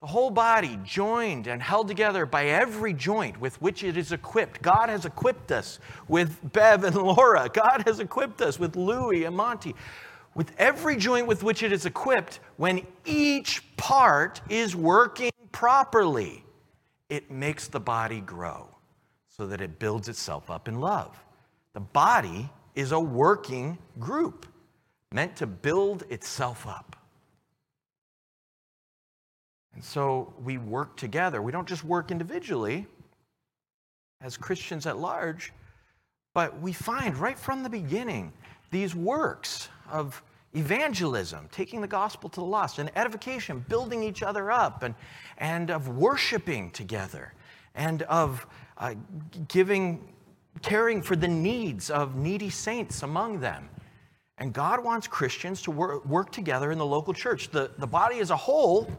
The 0.00 0.06
whole 0.06 0.30
body 0.30 0.78
joined 0.82 1.48
and 1.48 1.60
held 1.60 1.86
together 1.86 2.24
by 2.24 2.46
every 2.46 2.94
joint 2.94 3.38
with 3.38 3.60
which 3.60 3.84
it 3.84 3.98
is 3.98 4.12
equipped. 4.12 4.62
God 4.62 4.88
has 4.88 5.04
equipped 5.04 5.52
us 5.52 5.80
with 6.08 6.38
Bev 6.54 6.84
and 6.84 6.96
Laura. 7.02 7.50
God 7.52 7.82
has 7.84 8.00
equipped 8.00 8.40
us 8.40 8.58
with 8.58 8.74
Louie 8.74 9.24
and 9.24 9.36
Monty. 9.36 9.74
With 10.34 10.52
every 10.56 10.96
joint 10.96 11.26
with 11.26 11.42
which 11.42 11.62
it 11.62 11.72
is 11.72 11.84
equipped, 11.84 12.40
when 12.56 12.86
each 13.04 13.62
part 13.76 14.40
is 14.48 14.74
working 14.74 15.30
properly, 15.52 16.42
it 17.10 17.30
makes 17.30 17.68
the 17.68 17.80
body 17.80 18.22
grow 18.22 18.66
so 19.28 19.46
that 19.46 19.60
it 19.60 19.78
builds 19.78 20.08
itself 20.08 20.50
up 20.50 20.68
in 20.68 20.80
love. 20.80 21.22
The 21.74 21.80
body 21.80 22.50
is 22.74 22.92
a 22.92 23.00
working 23.00 23.78
group 23.98 24.46
meant 25.12 25.36
to 25.36 25.46
build 25.46 26.04
itself 26.10 26.66
up. 26.66 26.96
And 29.74 29.84
so 29.84 30.32
we 30.42 30.58
work 30.58 30.96
together. 30.96 31.40
We 31.42 31.52
don't 31.52 31.68
just 31.68 31.84
work 31.84 32.10
individually 32.10 32.86
as 34.20 34.36
Christians 34.36 34.86
at 34.86 34.98
large, 34.98 35.52
but 36.34 36.60
we 36.60 36.72
find 36.72 37.16
right 37.16 37.38
from 37.38 37.62
the 37.62 37.70
beginning 37.70 38.32
these 38.70 38.94
works 38.94 39.68
of 39.90 40.22
evangelism, 40.54 41.48
taking 41.52 41.80
the 41.80 41.88
gospel 41.88 42.28
to 42.30 42.40
the 42.40 42.46
lost, 42.46 42.78
and 42.78 42.90
edification, 42.96 43.64
building 43.68 44.02
each 44.02 44.22
other 44.22 44.50
up, 44.50 44.82
and, 44.82 44.94
and 45.38 45.70
of 45.70 45.88
worshiping 45.88 46.70
together, 46.70 47.32
and 47.74 48.02
of 48.02 48.46
uh, 48.78 48.94
giving, 49.48 50.12
caring 50.62 51.02
for 51.02 51.16
the 51.16 51.28
needs 51.28 51.90
of 51.90 52.16
needy 52.16 52.50
saints 52.50 53.02
among 53.02 53.40
them. 53.40 53.68
And 54.38 54.52
God 54.52 54.82
wants 54.82 55.06
Christians 55.06 55.62
to 55.62 55.70
work, 55.70 56.04
work 56.06 56.32
together 56.32 56.72
in 56.72 56.78
the 56.78 56.86
local 56.86 57.12
church. 57.12 57.50
The, 57.50 57.70
the 57.78 57.86
body 57.86 58.20
as 58.20 58.30
a 58.30 58.36
whole 58.36 58.90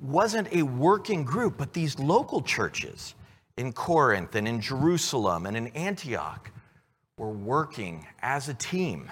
wasn't 0.00 0.52
a 0.52 0.62
working 0.62 1.24
group, 1.24 1.56
but 1.56 1.72
these 1.72 1.98
local 1.98 2.42
churches 2.42 3.14
in 3.56 3.72
Corinth 3.72 4.34
and 4.34 4.48
in 4.48 4.60
Jerusalem 4.60 5.46
and 5.46 5.56
in 5.56 5.68
Antioch 5.68 6.50
were 7.18 7.30
working 7.30 8.06
as 8.20 8.48
a 8.48 8.54
team. 8.54 9.10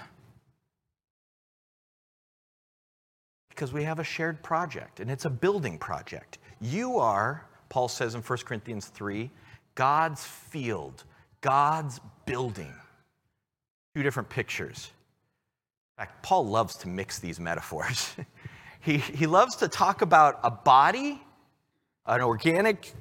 Because 3.51 3.73
we 3.73 3.85
have 3.85 3.99
a 3.99 4.05
shared 4.05 4.43
project, 4.43 5.01
and 5.01 5.11
it's 5.11 5.27
a 5.27 5.31
building 5.31 5.79
project. 5.79 6.39
You 6.61 6.99
are, 6.99 7.47
Paul 7.69 7.89
says 7.89 8.15
in 8.15 8.23
1 8.23 8.39
Corinthians 8.39 8.87
3, 8.87 9.31
God's 9.75 10.25
field, 10.25 11.05
God's 11.41 12.01
building. 12.27 12.73
Two 13.95 14.03
different 14.03 14.29
pictures. 14.29 14.91
In 15.97 16.03
fact, 16.03 16.23
Paul 16.23 16.47
loves 16.47 16.77
to 16.77 16.89
mix 16.89 17.19
these 17.19 17.41
metaphors. 17.41 18.15
he, 18.81 18.99
he 18.99 19.27
loves 19.27 19.57
to 19.57 19.69
talk 19.69 20.03
about 20.03 20.39
a 20.43 20.51
body, 20.51 21.21
an 22.07 22.21
organic, 22.21 22.93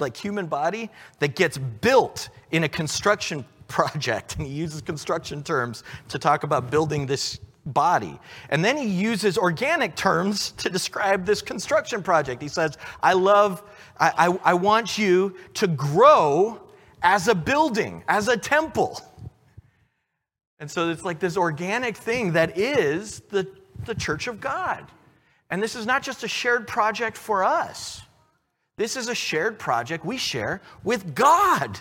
like 0.00 0.16
human 0.16 0.46
body, 0.46 0.90
that 1.18 1.34
gets 1.34 1.58
built 1.58 2.28
in 2.50 2.64
a 2.64 2.68
construction 2.68 3.44
project. 3.66 4.36
And 4.38 4.46
he 4.46 4.52
uses 4.52 4.80
construction 4.80 5.42
terms 5.42 5.82
to 6.08 6.18
talk 6.18 6.44
about 6.44 6.70
building 6.70 7.06
this 7.06 7.40
body. 7.66 8.18
And 8.48 8.64
then 8.64 8.76
he 8.76 8.88
uses 8.88 9.36
organic 9.36 9.94
terms 9.94 10.52
to 10.52 10.70
describe 10.70 11.26
this 11.26 11.42
construction 11.42 12.02
project. 12.02 12.40
He 12.40 12.48
says, 12.48 12.78
I 13.02 13.12
love, 13.12 13.62
I, 13.98 14.12
I, 14.28 14.38
I 14.50 14.54
want 14.54 14.96
you 14.96 15.34
to 15.54 15.66
grow 15.66 16.67
as 17.02 17.28
a 17.28 17.34
building, 17.34 18.04
as 18.08 18.28
a 18.28 18.36
temple. 18.36 19.00
And 20.58 20.70
so 20.70 20.90
it's 20.90 21.04
like 21.04 21.20
this 21.20 21.36
organic 21.36 21.96
thing 21.96 22.32
that 22.32 22.58
is 22.58 23.20
the, 23.30 23.46
the 23.84 23.94
church 23.94 24.26
of 24.26 24.40
God. 24.40 24.84
And 25.50 25.62
this 25.62 25.76
is 25.76 25.86
not 25.86 26.02
just 26.02 26.24
a 26.24 26.28
shared 26.28 26.66
project 26.66 27.16
for 27.16 27.44
us, 27.44 28.02
this 28.76 28.96
is 28.96 29.08
a 29.08 29.14
shared 29.14 29.58
project 29.58 30.04
we 30.04 30.16
share 30.16 30.60
with 30.84 31.14
God. 31.14 31.80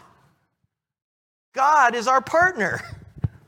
God 1.54 1.96
is 1.96 2.08
our 2.08 2.22
partner, 2.22 2.82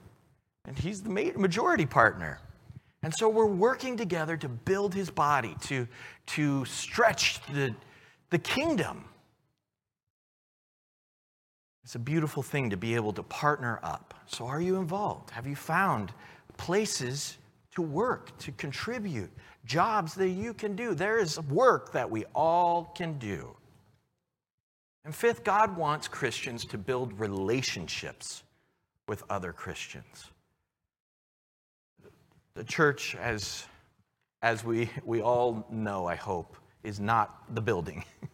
and 0.66 0.78
He's 0.78 1.02
the 1.02 1.10
majority 1.10 1.86
partner. 1.86 2.40
And 3.02 3.14
so 3.16 3.30
we're 3.30 3.46
working 3.46 3.98
together 3.98 4.36
to 4.38 4.50
build 4.50 4.94
His 4.94 5.10
body, 5.10 5.56
to, 5.62 5.88
to 6.28 6.66
stretch 6.66 7.42
the, 7.54 7.74
the 8.30 8.40
kingdom. 8.40 9.06
It's 11.90 11.96
a 11.96 11.98
beautiful 11.98 12.44
thing 12.44 12.70
to 12.70 12.78
be 12.78 12.94
able 12.94 13.14
to 13.14 13.24
partner 13.24 13.80
up. 13.82 14.14
So, 14.28 14.46
are 14.46 14.62
you 14.62 14.76
involved? 14.76 15.32
Have 15.32 15.48
you 15.48 15.56
found 15.56 16.12
places 16.56 17.40
to 17.74 17.82
work, 17.82 18.38
to 18.42 18.52
contribute, 18.52 19.32
jobs 19.66 20.14
that 20.14 20.30
you 20.30 20.54
can 20.54 20.76
do? 20.76 20.94
There 20.94 21.18
is 21.18 21.40
work 21.50 21.92
that 21.94 22.08
we 22.08 22.26
all 22.36 22.94
can 22.96 23.18
do. 23.18 23.56
And 25.04 25.16
fifth, 25.16 25.44
God 25.44 25.76
wants 25.76 26.08
Christians 26.08 26.64
to 26.66 26.78
build 26.78 27.20
relationships 27.20 28.44
with 29.08 29.24
other 29.28 29.52
Christians. 29.52 30.30
The 32.54 32.66
church, 32.66 33.16
as, 33.16 33.66
as 34.44 34.64
we, 34.64 34.92
we 35.04 35.24
all 35.24 35.66
know, 35.72 36.06
I 36.06 36.14
hope, 36.14 36.56
is 36.84 37.00
not 37.00 37.56
the 37.56 37.62
building. 37.62 38.06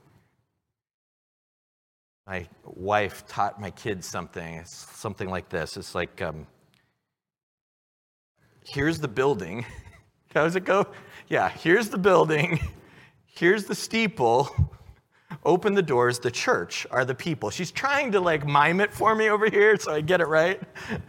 my 2.27 2.47
wife 2.63 3.27
taught 3.27 3.61
my 3.61 3.69
kids 3.71 4.07
something. 4.07 4.55
It's 4.55 4.73
something 4.97 5.29
like 5.29 5.49
this. 5.49 5.77
It's 5.77 5.93
like, 5.93 6.21
um, 6.21 6.47
here's 8.65 8.99
the 8.99 9.07
building. 9.07 9.63
How 10.33 10.43
does 10.43 10.55
it 10.55 10.65
go? 10.65 10.87
Yeah, 11.29 11.49
here's 11.49 11.89
the 11.89 11.97
building. 11.97 12.59
Here's 13.27 13.65
the 13.65 13.75
steeple. 13.75 14.49
Open 15.43 15.75
the 15.75 15.83
doors. 15.83 16.19
The 16.19 16.31
church 16.31 16.87
are 16.89 17.05
the 17.05 17.13
people. 17.13 17.49
She's 17.49 17.71
trying 17.71 18.11
to 18.13 18.19
like 18.19 18.45
mime 18.45 18.81
it 18.81 18.91
for 18.91 19.13
me 19.13 19.29
over 19.29 19.49
here 19.49 19.77
so 19.77 19.93
I 19.93 20.01
get 20.01 20.19
it 20.19 20.27
right. 20.27 20.61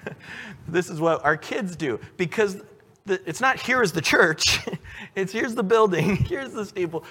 this 0.69 0.91
is 0.91 1.01
what 1.01 1.25
our 1.25 1.37
kids 1.37 1.77
do 1.77 1.99
because 2.17 2.61
the, 3.07 3.21
it's 3.27 3.41
not 3.41 3.59
here 3.59 3.83
is 3.83 3.93
the 3.93 4.01
church, 4.01 4.59
it's 5.15 5.33
here's 5.33 5.55
the 5.55 5.63
building, 5.63 6.17
here's 6.17 6.53
the 6.53 6.67
steeple. 6.67 7.05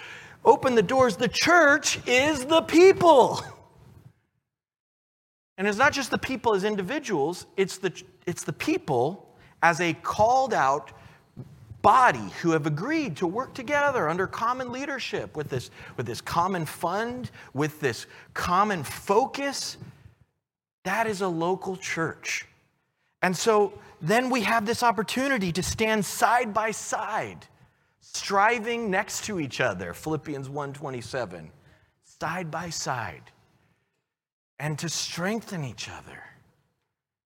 Open 0.44 0.76
the 0.76 0.84
doors. 0.84 1.16
The 1.18 1.28
church 1.28 2.00
is 2.06 2.46
the 2.46 2.62
people. 2.62 3.42
And 5.58 5.68
it's 5.68 5.78
not 5.78 5.94
just 5.94 6.12
the 6.12 6.18
people 6.18 6.54
as 6.54 6.64
individuals, 6.64 7.46
it's 7.56 7.78
the, 7.78 7.94
it's 8.26 8.44
the 8.44 8.54
people 8.54 9.30
as 9.64 9.80
a 9.80 9.94
called 9.94 10.54
out 10.54 10.92
body 11.82 12.32
who 12.42 12.52
have 12.52 12.66
agreed 12.66 13.16
to 13.18 13.28
work 13.28 13.54
together 13.54 14.10
under 14.10 14.28
common 14.28 14.72
leadership 14.72 15.36
with 15.38 15.50
this, 15.50 15.70
with 15.98 16.06
this 16.06 16.20
common 16.20 16.66
fund, 16.66 17.30
with 17.54 17.80
this 17.80 18.08
common 18.34 18.84
focus. 18.84 19.78
That 20.84 21.08
is 21.08 21.22
a 21.22 21.28
local 21.28 21.78
church. 21.78 22.46
And 23.22 23.36
so 23.36 23.74
then 24.02 24.30
we 24.30 24.42
have 24.42 24.66
this 24.66 24.84
opportunity 24.84 25.52
to 25.54 25.64
stand 25.64 26.04
side 26.04 26.54
by 26.54 26.72
side, 26.72 27.46
striving 28.02 28.92
next 28.92 29.24
to 29.26 29.40
each 29.40 29.62
other, 29.62 29.94
Philippians 29.94 30.50
1:27, 30.50 31.50
side 32.04 32.52
by 32.52 32.70
side 32.70 33.32
and 34.60 34.78
to 34.80 34.90
strengthen 34.90 35.64
each 35.64 35.90
other. 35.90 36.24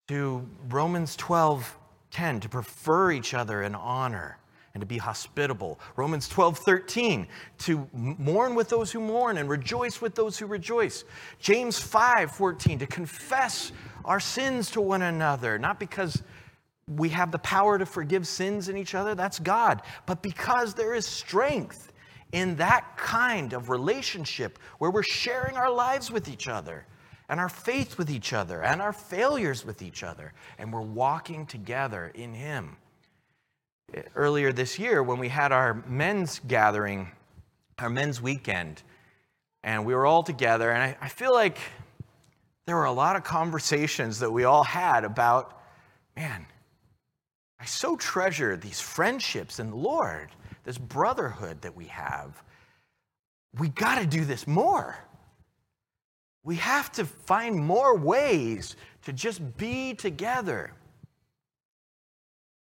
To 0.09 0.47
Romans 0.69 1.17
12, 1.17 1.77
10, 2.11 2.41
to 2.41 2.49
prefer 2.49 3.13
each 3.13 3.35
other 3.35 3.63
in 3.63 3.75
honor 3.75 4.39
and 4.75 4.81
to 4.81 4.87
be 4.87 4.99
hospitable. 4.99 5.81
Romans 5.97 6.29
12, 6.29 6.59
13, 6.59 7.27
to 7.59 7.89
mourn 7.93 8.55
with 8.55 8.69
those 8.69 8.93
who 8.93 9.01
mourn 9.01 9.39
and 9.39 9.49
rejoice 9.49 10.01
with 10.01 10.15
those 10.15 10.39
who 10.39 10.47
rejoice. 10.47 11.05
James 11.39 11.79
5, 11.79 12.31
14, 12.31 12.79
to 12.79 12.87
confess 12.87 13.73
our 14.05 14.21
sins 14.21 14.71
to 14.71 14.81
one 14.81 15.03
another, 15.03 15.59
not 15.59 15.81
because 15.81 16.23
we 16.87 17.09
have 17.11 17.31
the 17.31 17.39
power 17.39 17.79
to 17.79 17.87
forgive 17.87 18.27
sins 18.27 18.69
in 18.69 18.77
each 18.77 18.95
other, 18.95 19.15
that's 19.15 19.39
God, 19.39 19.83
but 20.07 20.23
because 20.23 20.75
there 20.75 20.95
is 20.95 21.07
strength 21.07 21.93
in 22.33 22.57
that 22.57 22.97
kind 22.97 23.53
of 23.53 23.71
relationship 23.71 24.59
where 24.79 24.91
we're 24.91 25.03
sharing 25.03 25.57
our 25.57 25.71
lives 25.71 26.11
with 26.11 26.29
each 26.29 26.49
other 26.49 26.87
and 27.31 27.39
our 27.39 27.49
faith 27.49 27.97
with 27.97 28.11
each 28.11 28.33
other 28.33 28.61
and 28.61 28.83
our 28.83 28.93
failures 28.93 29.65
with 29.65 29.83
each 29.83 30.03
other. 30.03 30.33
And 30.59 30.73
we're 30.73 30.81
walking 30.81 31.47
together 31.47 32.11
in 32.13 32.35
Him. 32.35 32.77
Earlier 34.17 34.53
this 34.53 34.79
year, 34.81 35.01
when 35.03 35.19
we 35.19 35.29
had 35.29 35.53
our 35.53 35.75
men's 35.87 36.41
gathering, 36.47 37.13
our 37.79 37.89
men's 37.89 38.21
weekend, 38.21 38.83
and 39.63 39.87
we 39.87 39.95
were 39.95 40.07
all 40.07 40.25
together, 40.25 40.71
and 40.73 40.83
I, 40.83 40.97
I 41.01 41.09
feel 41.09 41.33
like 41.33 41.59
there 42.67 42.77
were 42.77 42.85
a 42.85 42.93
lot 42.93 43.15
of 43.15 43.23
conversations 43.23 44.19
that 44.19 44.31
we 44.31 44.43
all 44.43 44.65
had 44.65 45.05
about, 45.05 45.61
man, 46.17 46.47
I 47.61 47.65
so 47.65 47.95
treasure 47.95 48.57
these 48.57 48.81
friendships 48.81 49.61
in 49.61 49.71
the 49.71 49.77
Lord, 49.77 50.31
this 50.65 50.79
brotherhood 50.79 51.63
that 51.63 51.77
we 51.77 51.87
have. 51.87 52.43
We 53.59 53.69
got 53.69 54.01
to 54.01 54.07
do 54.07 54.25
this 54.25 54.49
more. 54.49 54.99
We 56.43 56.57
have 56.57 56.91
to 56.93 57.05
find 57.05 57.57
more 57.57 57.97
ways 57.97 58.77
to 59.03 59.13
just 59.13 59.57
be 59.57 59.95
together. 59.95 60.73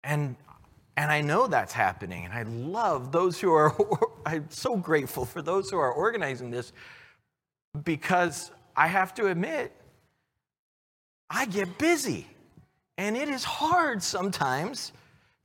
And, 0.05 0.37
and 0.97 1.11
I 1.11 1.21
know 1.23 1.47
that's 1.47 1.73
happening. 1.73 2.25
And 2.25 2.35
I 2.35 2.43
love 2.43 3.13
those 3.13 3.41
who 3.41 3.53
are, 3.53 3.75
I'm 4.27 4.47
so 4.51 4.77
grateful 4.77 5.25
for 5.25 5.43
those 5.43 5.71
who 5.71 5.79
are 5.79 5.93
organizing 5.93 6.51
this 6.51 6.73
because 7.85 8.51
I 8.77 8.87
have 8.87 9.15
to 9.15 9.27
admit, 9.27 9.73
I 11.29 11.47
get 11.47 11.79
busy. 11.79 12.27
And 12.99 13.17
it 13.17 13.29
is 13.29 13.45
hard 13.45 14.03
sometimes 14.03 14.93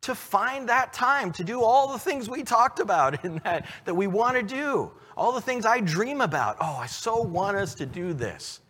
to 0.02 0.14
find 0.14 0.70
that 0.70 0.94
time 0.94 1.32
to 1.32 1.44
do 1.44 1.62
all 1.62 1.92
the 1.92 2.00
things 2.00 2.30
we 2.30 2.44
talked 2.44 2.80
about 2.80 3.24
and 3.24 3.40
that, 3.42 3.66
that 3.86 3.94
we 3.94 4.08
want 4.08 4.36
to 4.36 4.44
do 4.44 4.92
all 5.16 5.32
the 5.32 5.42
things 5.42 5.66
I 5.66 5.80
dream 5.80 6.22
about. 6.22 6.58
Oh, 6.60 6.76
I 6.76 6.88
so 6.88 7.22
want 7.22 7.58
us 7.58 7.76
to 7.76 7.86
do 7.86 8.14
this. 8.14 8.62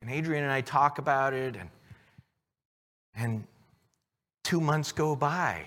And 0.00 0.10
Adrian 0.10 0.42
and 0.42 0.52
I 0.52 0.60
talk 0.60 0.98
about 0.98 1.32
it, 1.32 1.56
and, 1.56 1.70
and 3.14 3.44
two 4.42 4.60
months 4.60 4.92
go 4.92 5.14
by. 5.14 5.64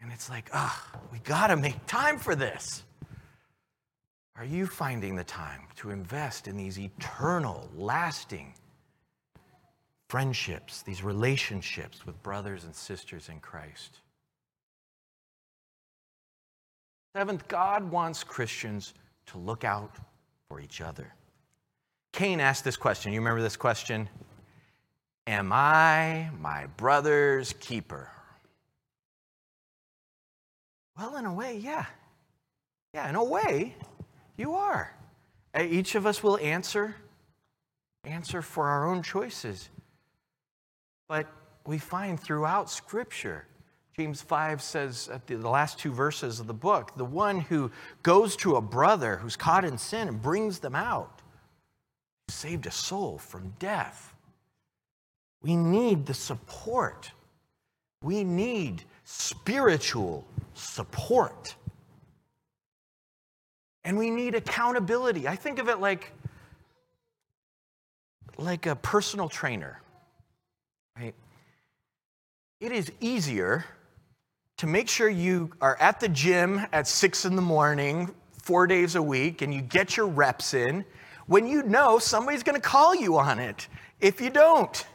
And 0.00 0.10
it's 0.12 0.30
like, 0.30 0.48
ah, 0.52 0.90
we 1.12 1.18
got 1.20 1.48
to 1.48 1.56
make 1.56 1.84
time 1.86 2.18
for 2.18 2.34
this. 2.34 2.84
Are 4.36 4.44
you 4.44 4.66
finding 4.66 5.16
the 5.16 5.24
time 5.24 5.62
to 5.76 5.90
invest 5.90 6.46
in 6.46 6.56
these 6.56 6.78
eternal, 6.78 7.68
lasting 7.74 8.52
friendships, 10.08 10.82
these 10.82 11.02
relationships 11.02 12.06
with 12.06 12.22
brothers 12.22 12.64
and 12.64 12.74
sisters 12.74 13.28
in 13.28 13.40
Christ? 13.40 14.00
Seventh, 17.16 17.48
God 17.48 17.90
wants 17.90 18.22
Christians 18.22 18.92
to 19.28 19.38
look 19.38 19.64
out 19.64 19.96
for 20.50 20.60
each 20.60 20.82
other. 20.82 21.14
Cain 22.12 22.40
asked 22.40 22.62
this 22.62 22.76
question. 22.76 23.10
You 23.10 23.20
remember 23.20 23.40
this 23.40 23.56
question? 23.56 24.06
Am 25.26 25.50
I 25.50 26.28
my 26.38 26.66
brother's 26.76 27.54
keeper? 27.54 28.10
Well, 30.98 31.16
in 31.16 31.24
a 31.24 31.32
way, 31.32 31.56
yeah. 31.56 31.86
Yeah, 32.92 33.08
in 33.08 33.14
a 33.14 33.24
way, 33.24 33.76
you 34.36 34.52
are. 34.52 34.94
Each 35.58 35.94
of 35.94 36.04
us 36.04 36.22
will 36.22 36.36
answer 36.36 36.96
answer 38.04 38.42
for 38.42 38.66
our 38.68 38.86
own 38.86 39.02
choices. 39.02 39.70
But 41.08 41.26
we 41.66 41.78
find 41.78 42.20
throughout 42.20 42.70
scripture 42.70 43.46
James 43.98 44.20
5 44.20 44.60
says 44.60 45.08
at 45.10 45.26
the, 45.26 45.38
last 45.38 45.78
two 45.78 45.90
verses 45.90 46.38
of 46.38 46.46
the 46.46 46.52
book 46.52 46.94
the 46.96 47.04
one 47.04 47.40
who 47.40 47.70
goes 48.02 48.36
to 48.36 48.56
a 48.56 48.60
brother 48.60 49.16
who's 49.16 49.36
caught 49.36 49.64
in 49.64 49.78
sin 49.78 50.08
and 50.08 50.20
brings 50.20 50.58
them 50.58 50.74
out 50.74 51.22
saved 52.28 52.66
a 52.66 52.70
soul 52.70 53.16
from 53.16 53.54
death. 53.58 54.12
We 55.42 55.56
need 55.56 56.04
the 56.04 56.12
support. 56.12 57.10
We 58.02 58.22
need 58.22 58.82
spiritual 59.04 60.26
support. 60.52 61.54
And 63.84 63.96
we 63.96 64.10
need 64.10 64.34
accountability. 64.34 65.26
I 65.26 65.36
think 65.36 65.58
of 65.58 65.70
it 65.70 65.80
like, 65.80 66.12
like 68.36 68.66
a 68.66 68.76
personal 68.76 69.30
trainer, 69.30 69.80
right? 70.98 71.14
It 72.60 72.72
is 72.72 72.92
easier 73.00 73.64
to 74.58 74.66
make 74.66 74.88
sure 74.88 75.08
you 75.08 75.52
are 75.60 75.76
at 75.80 76.00
the 76.00 76.08
gym 76.08 76.60
at 76.72 76.88
six 76.88 77.24
in 77.24 77.36
the 77.36 77.42
morning, 77.42 78.14
four 78.42 78.66
days 78.66 78.94
a 78.94 79.02
week, 79.02 79.42
and 79.42 79.52
you 79.52 79.60
get 79.60 79.96
your 79.96 80.06
reps 80.06 80.54
in 80.54 80.84
when 81.26 81.46
you 81.46 81.62
know 81.62 81.98
somebody's 81.98 82.42
going 82.42 82.60
to 82.60 82.66
call 82.66 82.94
you 82.94 83.18
on 83.18 83.38
it 83.38 83.68
if 84.00 84.20
you 84.20 84.30
don't. 84.30 84.86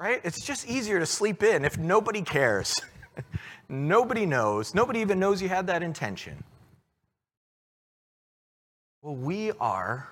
Right? 0.00 0.20
It's 0.24 0.44
just 0.44 0.68
easier 0.68 1.00
to 1.00 1.06
sleep 1.06 1.42
in 1.42 1.64
if 1.64 1.76
nobody 1.76 2.22
cares. 2.22 2.74
nobody 3.68 4.26
knows. 4.26 4.74
Nobody 4.74 5.00
even 5.00 5.18
knows 5.18 5.42
you 5.42 5.48
had 5.48 5.66
that 5.66 5.82
intention. 5.82 6.44
Well, 9.02 9.16
we 9.16 9.52
are 9.60 10.08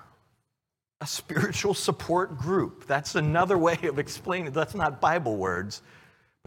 a 0.99 1.07
spiritual 1.07 1.73
support 1.73 2.37
group. 2.37 2.85
That's 2.85 3.15
another 3.15 3.57
way 3.57 3.77
of 3.83 3.99
explaining. 3.99 4.51
That's 4.51 4.75
not 4.75 4.99
Bible 4.99 5.37
words, 5.37 5.81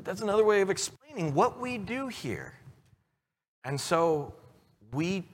but 0.01 0.07
that's 0.07 0.23
another 0.23 0.47
way 0.47 0.63
of 0.63 0.71
explaining 0.71 1.35
what 1.35 1.61
we 1.61 1.77
do 1.77 2.09
here. 2.09 2.55
And 3.65 3.79
so 3.79 4.33
we 4.95 5.29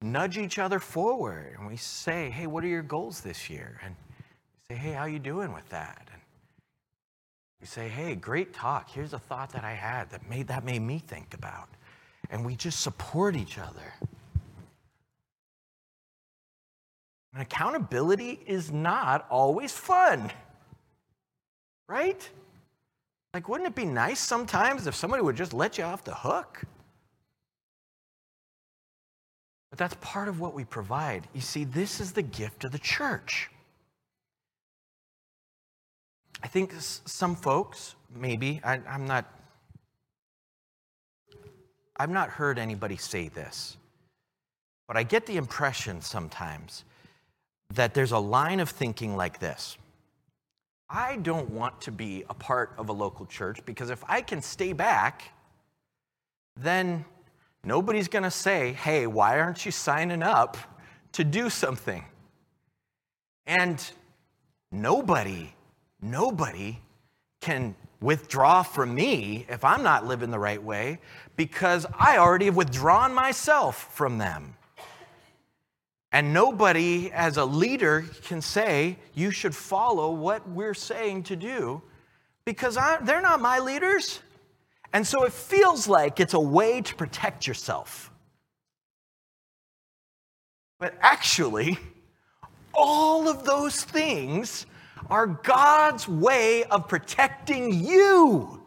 nudge 0.00 0.38
each 0.38 0.60
other 0.60 0.78
forward 0.78 1.56
and 1.58 1.66
we 1.66 1.76
say, 1.76 2.30
"Hey, 2.30 2.46
what 2.46 2.62
are 2.62 2.68
your 2.68 2.84
goals 2.84 3.20
this 3.20 3.50
year?" 3.50 3.80
And 3.82 3.96
we 4.68 4.76
say, 4.76 4.80
"Hey, 4.80 4.92
how 4.92 5.00
are 5.00 5.08
you 5.08 5.18
doing 5.18 5.52
with 5.52 5.68
that?" 5.70 6.08
And 6.12 6.22
we 7.60 7.66
say, 7.66 7.88
hey, 7.88 8.14
great 8.14 8.52
talk. 8.54 8.90
Here's 8.90 9.12
a 9.12 9.18
thought 9.18 9.50
that 9.50 9.64
I 9.64 9.72
had 9.72 10.10
that 10.10 10.30
made, 10.30 10.46
that 10.46 10.64
made 10.64 10.82
me 10.82 11.00
think 11.00 11.34
about. 11.34 11.68
And 12.30 12.46
we 12.46 12.54
just 12.54 12.78
support 12.78 13.34
each 13.34 13.58
other. 13.58 13.92
And 17.32 17.42
accountability 17.42 18.38
is 18.46 18.70
not 18.70 19.26
always 19.28 19.72
fun, 19.72 20.30
right? 21.88 22.30
Like, 23.38 23.48
wouldn't 23.48 23.68
it 23.68 23.76
be 23.76 23.84
nice 23.84 24.18
sometimes 24.18 24.88
if 24.88 24.96
somebody 24.96 25.22
would 25.22 25.36
just 25.36 25.54
let 25.54 25.78
you 25.78 25.84
off 25.84 26.02
the 26.02 26.12
hook? 26.12 26.60
But 29.70 29.78
that's 29.78 29.94
part 30.00 30.26
of 30.26 30.40
what 30.40 30.54
we 30.54 30.64
provide. 30.64 31.28
You 31.34 31.40
see, 31.40 31.62
this 31.62 32.00
is 32.00 32.10
the 32.10 32.22
gift 32.22 32.64
of 32.64 32.72
the 32.72 32.80
church. 32.80 33.48
I 36.42 36.48
think 36.48 36.72
some 36.80 37.36
folks, 37.36 37.94
maybe, 38.12 38.60
I, 38.64 38.80
am 38.88 39.06
not, 39.06 39.24
I've 41.96 42.10
not 42.10 42.30
heard 42.30 42.58
anybody 42.58 42.96
say 42.96 43.28
this, 43.28 43.76
but 44.88 44.96
I 44.96 45.04
get 45.04 45.26
the 45.26 45.36
impression 45.36 46.00
sometimes 46.00 46.84
that 47.72 47.94
there's 47.94 48.10
a 48.10 48.18
line 48.18 48.58
of 48.58 48.68
thinking 48.68 49.16
like 49.16 49.38
this. 49.38 49.78
I 50.90 51.16
don't 51.16 51.50
want 51.50 51.80
to 51.82 51.92
be 51.92 52.24
a 52.28 52.34
part 52.34 52.72
of 52.78 52.88
a 52.88 52.92
local 52.92 53.26
church 53.26 53.64
because 53.64 53.90
if 53.90 54.02
I 54.08 54.20
can 54.22 54.40
stay 54.40 54.72
back, 54.72 55.22
then 56.56 57.04
nobody's 57.64 58.08
going 58.08 58.22
to 58.22 58.30
say, 58.30 58.72
hey, 58.72 59.06
why 59.06 59.38
aren't 59.38 59.66
you 59.66 59.72
signing 59.72 60.22
up 60.22 60.56
to 61.12 61.24
do 61.24 61.50
something? 61.50 62.04
And 63.46 63.90
nobody 64.72 65.52
Nobody 66.00 66.80
can 67.40 67.74
withdraw 68.00 68.62
from 68.62 68.94
me 68.94 69.46
if 69.48 69.64
I'm 69.64 69.82
not 69.82 70.06
living 70.06 70.30
the 70.30 70.38
right 70.38 70.62
way 70.62 71.00
because 71.36 71.86
I 71.98 72.18
already 72.18 72.46
have 72.46 72.56
withdrawn 72.56 73.12
myself 73.12 73.94
from 73.94 74.18
them. 74.18 74.54
And 76.10 76.32
nobody, 76.32 77.10
as 77.12 77.36
a 77.36 77.44
leader, 77.44 78.04
can 78.24 78.40
say, 78.40 78.96
you 79.14 79.30
should 79.30 79.54
follow 79.54 80.10
what 80.10 80.48
we're 80.48 80.74
saying 80.74 81.24
to 81.24 81.36
do 81.36 81.82
because 82.44 82.78
I, 82.78 82.98
they're 83.02 83.20
not 83.20 83.40
my 83.40 83.58
leaders. 83.58 84.20
And 84.94 85.06
so 85.06 85.24
it 85.24 85.32
feels 85.32 85.86
like 85.86 86.18
it's 86.18 86.32
a 86.32 86.40
way 86.40 86.80
to 86.80 86.94
protect 86.94 87.46
yourself. 87.46 88.10
But 90.78 90.94
actually, 91.00 91.76
all 92.72 93.28
of 93.28 93.44
those 93.44 93.84
things 93.84 94.64
are 95.10 95.26
God's 95.26 96.08
way 96.08 96.64
of 96.64 96.88
protecting 96.88 97.84
you. 97.84 98.62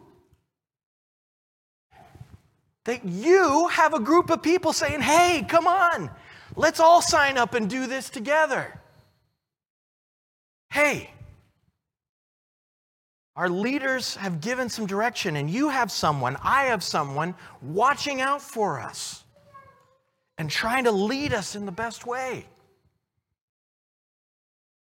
That 2.84 3.04
you 3.04 3.68
have 3.68 3.94
a 3.94 4.00
group 4.00 4.30
of 4.30 4.42
people 4.42 4.72
saying, 4.72 5.00
hey, 5.00 5.44
come 5.48 5.66
on, 5.66 6.10
let's 6.56 6.80
all 6.80 7.02
sign 7.02 7.38
up 7.38 7.54
and 7.54 7.68
do 7.68 7.86
this 7.86 8.10
together. 8.10 8.80
Hey, 10.70 11.10
our 13.34 13.48
leaders 13.48 14.16
have 14.16 14.40
given 14.40 14.68
some 14.68 14.86
direction, 14.86 15.36
and 15.36 15.48
you 15.48 15.70
have 15.70 15.90
someone, 15.90 16.36
I 16.42 16.64
have 16.64 16.82
someone 16.82 17.34
watching 17.62 18.20
out 18.20 18.42
for 18.42 18.80
us 18.80 19.24
and 20.38 20.50
trying 20.50 20.84
to 20.84 20.92
lead 20.92 21.32
us 21.32 21.56
in 21.56 21.66
the 21.66 21.72
best 21.72 22.06
way. 22.06 22.46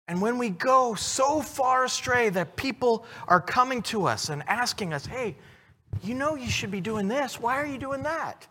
And 0.08 0.20
when 0.20 0.38
we 0.38 0.50
go 0.50 0.94
so 0.94 1.40
far 1.40 1.84
astray 1.84 2.28
that 2.30 2.56
people 2.56 3.06
are 3.28 3.40
coming 3.40 3.82
to 3.82 4.06
us 4.06 4.28
and 4.28 4.42
asking 4.46 4.92
us, 4.92 5.06
hey, 5.06 5.36
you 6.02 6.14
know 6.14 6.34
you 6.34 6.50
should 6.50 6.70
be 6.70 6.80
doing 6.80 7.08
this. 7.08 7.40
Why 7.40 7.56
are 7.56 7.66
you 7.66 7.78
doing 7.78 8.02
that? 8.02 8.46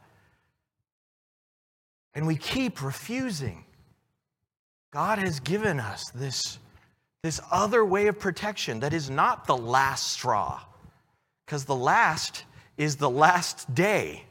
And 2.14 2.28
we 2.28 2.36
keep 2.36 2.82
refusing. 2.82 3.66
God 4.92 5.18
has 5.18 5.40
given 5.40 5.80
us 5.80 6.10
this, 6.12 6.60
this 7.24 7.40
other 7.52 7.86
way 7.86 8.08
of 8.08 8.20
protection 8.20 8.82
that 8.82 8.94
is 8.94 9.10
not 9.10 9.48
the 9.48 9.56
last 9.56 10.12
straw, 10.12 10.62
because 11.46 11.66
the 11.66 11.76
last 11.76 12.44
is 12.78 12.98
the 12.98 13.10
last 13.10 13.74
day 13.74 14.26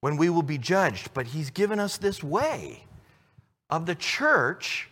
when 0.00 0.16
we 0.16 0.28
will 0.28 0.42
be 0.42 0.58
judged. 0.58 1.14
But 1.14 1.28
He's 1.28 1.50
given 1.50 1.80
us 1.80 1.96
this 1.96 2.22
way 2.22 2.84
of 3.70 3.86
the 3.86 3.94
church 3.94 4.88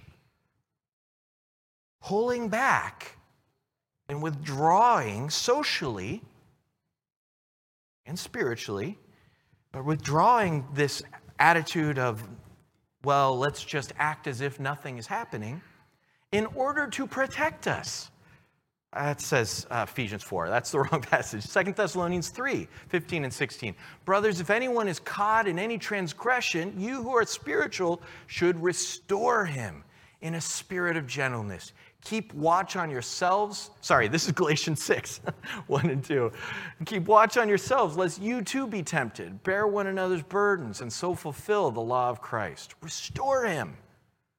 pulling 2.02 2.48
back 2.48 3.16
and 4.08 4.22
withdrawing 4.22 5.28
socially 5.28 6.22
and 8.06 8.18
spiritually, 8.18 8.98
but 9.72 9.84
withdrawing 9.84 10.64
this 10.72 11.02
attitude 11.38 11.98
of, 11.98 12.26
well, 13.04 13.36
let's 13.38 13.64
just 13.64 13.92
act 13.98 14.26
as 14.26 14.40
if 14.40 14.58
nothing 14.60 14.98
is 14.98 15.06
happening 15.06 15.60
in 16.32 16.46
order 16.46 16.86
to 16.88 17.06
protect 17.06 17.66
us. 17.66 18.10
That 18.92 19.20
says 19.20 19.66
uh, 19.70 19.84
Ephesians 19.88 20.22
4. 20.22 20.48
That's 20.48 20.70
the 20.70 20.80
wrong 20.90 21.02
passage. 21.02 21.42
Second 21.44 21.76
Thessalonians 21.76 22.30
3 22.30 22.66
15 22.88 23.24
and 23.24 23.32
16. 23.32 23.74
Brothers, 24.04 24.40
if 24.40 24.50
anyone 24.50 24.88
is 24.88 24.98
caught 25.00 25.46
in 25.46 25.58
any 25.58 25.78
transgression, 25.78 26.74
you 26.78 27.02
who 27.02 27.14
are 27.16 27.24
spiritual 27.26 28.00
should 28.26 28.60
restore 28.62 29.44
him 29.44 29.84
in 30.22 30.34
a 30.34 30.40
spirit 30.40 30.96
of 30.96 31.06
gentleness. 31.06 31.72
Keep 32.06 32.34
watch 32.34 32.76
on 32.76 32.88
yourselves. 32.88 33.70
Sorry, 33.80 34.06
this 34.06 34.26
is 34.26 34.32
Galatians 34.32 34.80
6, 34.84 35.22
1 35.66 35.90
and 35.90 36.04
2. 36.04 36.30
Keep 36.84 37.08
watch 37.08 37.36
on 37.36 37.48
yourselves, 37.48 37.96
lest 37.96 38.22
you 38.22 38.42
too 38.42 38.68
be 38.68 38.80
tempted. 38.80 39.42
Bear 39.42 39.66
one 39.66 39.88
another's 39.88 40.22
burdens 40.22 40.82
and 40.82 40.92
so 40.92 41.16
fulfill 41.16 41.72
the 41.72 41.80
law 41.80 42.08
of 42.08 42.22
Christ. 42.22 42.76
Restore 42.80 43.46
him. 43.46 43.76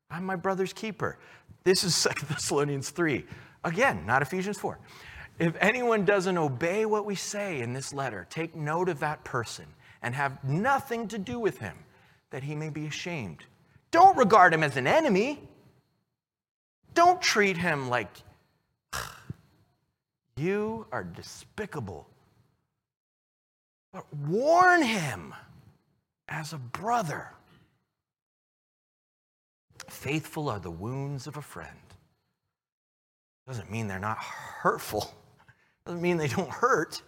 I'm 0.10 0.24
my 0.24 0.38
brother's 0.38 0.72
keeper. 0.72 1.20
This 1.66 1.84
is 1.84 2.02
2 2.20 2.28
Thessalonians 2.28 2.90
3. 2.92 3.26
Again, 3.66 4.06
not 4.06 4.22
Ephesians 4.22 4.58
4. 4.58 4.80
If 5.38 5.54
anyone 5.60 6.06
doesn't 6.06 6.38
obey 6.38 6.86
what 6.86 7.04
we 7.04 7.16
say 7.16 7.60
in 7.60 7.74
this 7.74 7.94
letter, 7.94 8.26
take 8.30 8.56
note 8.56 8.88
of 8.88 9.00
that 9.00 9.26
person 9.26 9.66
and 10.02 10.16
have 10.16 10.42
nothing 10.42 11.10
to 11.10 11.18
do 11.18 11.38
with 11.38 11.58
him, 11.58 11.76
that 12.30 12.44
he 12.44 12.56
may 12.56 12.70
be 12.70 12.88
ashamed. 12.88 13.44
Don't 13.92 14.18
regard 14.18 14.54
him 14.54 14.64
as 14.64 14.78
an 14.78 14.88
enemy 14.88 15.42
don't 16.98 17.22
treat 17.22 17.56
him 17.56 17.90
like 17.90 18.10
you 20.36 20.88
are 20.92 21.04
despicable. 21.04 22.08
But 23.94 24.12
warn 24.26 24.82
him 24.82 25.36
as 26.28 26.54
a 26.54 26.58
brother. 26.58 27.32
Faithful 29.88 30.50
are 30.50 30.60
the 30.60 30.72
wounds 30.72 31.28
of 31.28 31.38
a 31.38 31.42
friend. 31.42 31.70
Doesn't 33.46 33.72
mean 33.72 33.88
they're 33.88 34.00
not 34.00 34.18
hurtful, 34.18 35.14
doesn't 35.86 36.02
mean 36.02 36.18
they 36.18 36.28
don't 36.28 36.50
hurt, 36.50 37.04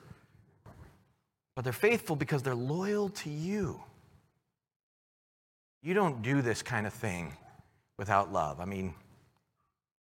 but 1.56 1.63
they're 1.63 1.73
faithful 1.73 2.15
because 2.15 2.43
they're 2.43 2.54
loyal 2.54 3.10
to 3.10 3.30
you. 3.32 3.82
You 5.82 5.95
don't 5.95 6.21
do 6.21 6.43
this 6.43 6.62
kind 6.62 6.86
of 6.86 6.93
thing 6.93 7.34
without 7.97 8.32
love. 8.32 8.60
I 8.60 8.65
mean, 8.65 8.93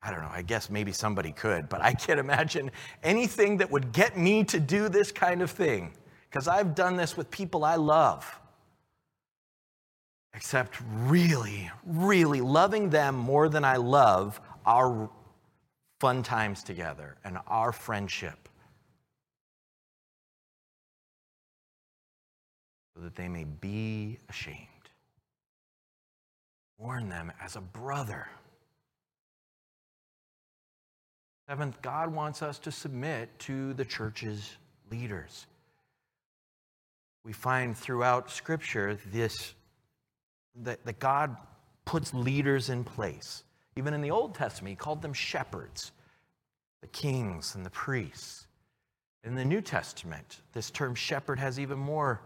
I 0.04 0.12
don't 0.12 0.22
know, 0.22 0.32
I 0.32 0.42
guess 0.42 0.70
maybe 0.70 0.92
somebody 0.92 1.32
could, 1.32 1.70
but 1.70 1.82
I 1.82 1.94
can't 1.94 2.20
imagine 2.20 2.72
anything 3.04 3.58
that 3.58 3.72
would 3.72 3.94
get 3.94 4.18
me 4.18 4.44
to 4.46 4.60
do 4.60 4.89
this 4.89 5.12
kind 5.12 5.42
of 5.42 5.50
thing 5.50 5.94
because 6.30 6.48
I've 6.48 6.76
done 6.76 6.98
this 6.98 7.16
with 7.16 7.32
people 7.32 7.63
I 7.63 7.76
love. 7.78 8.39
Except 10.34 10.78
really, 11.04 11.72
really 11.86 12.42
loving 12.42 12.89
them 12.89 13.16
more 13.16 13.48
than 13.48 13.63
I 13.63 13.78
love 13.78 14.42
our 14.66 15.10
fun 16.02 16.22
times 16.22 16.63
together 16.63 17.16
and 17.24 17.38
our 17.48 17.72
friendship. 17.72 18.50
So 22.96 23.04
that 23.04 23.16
they 23.16 23.30
may 23.30 23.46
be 23.46 24.18
ashamed. 24.28 24.68
Warn 26.78 27.10
them 27.10 27.32
as 27.39 27.56
a 27.56 27.62
brother. 27.62 28.28
Seventh, 31.47 31.82
God 31.82 32.13
wants 32.13 32.41
us 32.41 32.58
to 32.60 32.71
submit 32.71 33.38
to 33.39 33.73
the 33.73 33.84
church's 33.84 34.58
leaders. 34.89 35.45
We 37.25 37.34
find 37.34 37.77
throughout 37.77 38.32
Scripture 38.32 38.97
this 39.12 39.53
that, 40.56 40.86
that 40.86 40.99
God 40.99 41.36
puts 41.86 42.13
leaders 42.13 42.69
in 42.69 42.84
place. 42.84 43.43
Even 43.75 43.93
in 43.93 44.01
the 44.01 44.12
Old 44.12 44.36
Testament, 44.36 44.69
he 44.69 44.75
called 44.75 45.01
them 45.01 45.13
shepherds, 45.13 45.91
the 46.82 46.88
kings 46.88 47.56
and 47.56 47.65
the 47.65 47.71
priests. 47.71 48.47
In 49.23 49.36
the 49.36 49.45
New 49.45 49.62
Testament, 49.62 50.41
this 50.51 50.69
term 50.69 50.95
shepherd 50.95 51.39
has 51.39 51.60
even 51.60 51.79
more 51.79 52.21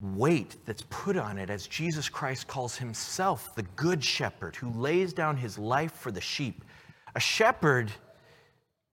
weight 0.00 0.56
that's 0.64 0.84
put 0.88 1.16
on 1.16 1.38
it 1.38 1.50
as 1.50 1.66
Jesus 1.66 2.08
Christ 2.08 2.48
calls 2.48 2.76
himself 2.76 3.54
the 3.54 3.62
good 3.76 4.02
shepherd 4.02 4.56
who 4.56 4.70
lays 4.70 5.12
down 5.12 5.36
his 5.36 5.58
life 5.58 5.92
for 5.92 6.10
the 6.10 6.20
sheep. 6.20 6.64
A 7.14 7.20
shepherd, 7.20 7.90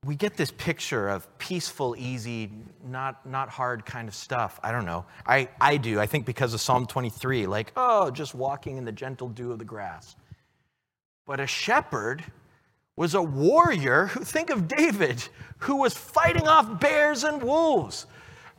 we 0.06 0.16
get 0.16 0.38
this 0.38 0.52
picture 0.52 1.10
of 1.10 1.38
peaceful, 1.38 1.96
easy, 1.98 2.52
not, 2.86 3.26
not 3.26 3.50
hard 3.50 3.86
kind 3.86 4.08
of 4.08 4.16
stuff. 4.16 4.60
I 4.64 4.72
don't 4.72 4.86
know. 4.86 5.06
I, 5.26 5.50
I 5.60 5.78
do. 5.78 6.00
I 6.00 6.06
think 6.06 6.26
because 6.26 6.54
of 6.54 6.62
Psalm 6.62 6.86
23, 6.86 7.46
like, 7.46 7.72
oh, 7.76 8.10
just 8.10 8.34
walking 8.34 8.78
in 8.78 8.86
the 8.86 8.92
gentle 8.92 9.30
dew 9.30 9.52
of 9.52 9.60
the 9.60 9.66
grass. 9.66 10.16
But 11.26 11.40
a 11.40 11.48
shepherd 11.48 12.24
was 12.96 13.14
a 13.14 13.22
warrior 13.22 14.08
who, 14.08 14.24
think 14.24 14.50
of 14.50 14.68
David, 14.68 15.28
who 15.60 15.78
was 15.78 15.94
fighting 15.94 16.48
off 16.48 16.80
bears 16.80 17.24
and 17.24 17.44
wolves. 17.44 18.08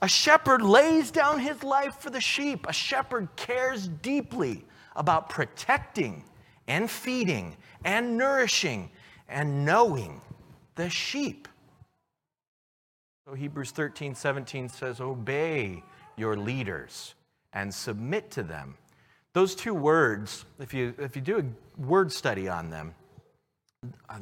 A 0.01 0.09
shepherd 0.09 0.63
lays 0.63 1.11
down 1.11 1.41
his 1.41 1.65
life 1.65 1.97
for 1.97 2.11
the 2.11 2.21
sheep. 2.21 2.67
A 2.69 2.73
shepherd 2.73 3.29
cares 3.35 3.89
deeply 3.89 4.65
about 4.95 5.29
protecting 5.29 6.25
and 6.69 6.89
feeding 6.89 7.57
and 7.85 8.17
nourishing 8.17 8.91
and 9.29 9.65
knowing 9.65 10.21
the 10.75 10.89
sheep. 10.89 11.49
So 13.27 13.35
Hebrews 13.35 13.73
13, 13.73 14.15
17 14.15 14.69
says, 14.69 15.01
Obey 15.01 15.83
your 16.17 16.37
leaders 16.37 17.15
and 17.53 17.73
submit 17.73 18.31
to 18.33 18.43
them. 18.43 18.75
Those 19.35 19.55
two 19.55 19.75
words, 19.75 20.45
if 20.59 20.73
you, 20.73 20.95
if 20.99 21.15
you 21.15 21.23
do 21.23 21.39
a 21.39 21.81
word 21.81 22.11
study 22.11 22.49
on 22.49 22.71
them, 22.71 22.95
uh, 24.09 24.19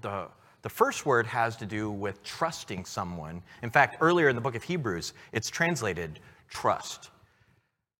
the, 0.00 0.26
the 0.62 0.68
first 0.68 1.06
word 1.06 1.26
has 1.26 1.56
to 1.56 1.66
do 1.66 1.90
with 1.90 2.22
trusting 2.22 2.84
someone. 2.84 3.42
In 3.62 3.70
fact, 3.70 3.96
earlier 4.00 4.28
in 4.28 4.36
the 4.36 4.42
book 4.42 4.54
of 4.54 4.62
Hebrews, 4.62 5.14
it's 5.32 5.48
translated 5.48 6.20
trust. 6.48 7.10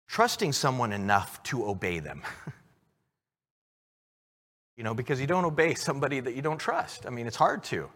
Trusting 0.09 0.53
someone 0.53 0.93
enough 0.93 1.43
to 1.45 1.67
obey 1.67 2.01
them. 2.01 2.23
you 4.81 4.85
know, 4.85 4.95
because 4.95 5.21
you 5.21 5.27
don't 5.27 5.45
obey 5.45 5.75
somebody 5.75 6.21
that 6.21 6.35
you 6.35 6.41
don't 6.41 6.57
trust. 6.57 7.05
I 7.05 7.11
mean, 7.11 7.27
it's 7.27 7.37
hard 7.37 7.63
to. 7.65 7.91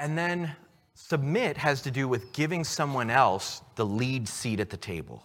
And 0.00 0.18
then 0.18 0.56
submit 0.94 1.56
has 1.56 1.82
to 1.82 1.92
do 1.92 2.08
with 2.08 2.32
giving 2.32 2.64
someone 2.64 3.10
else 3.10 3.62
the 3.76 3.86
lead 3.86 4.26
seat 4.26 4.58
at 4.58 4.70
the 4.70 4.76
table. 4.76 5.22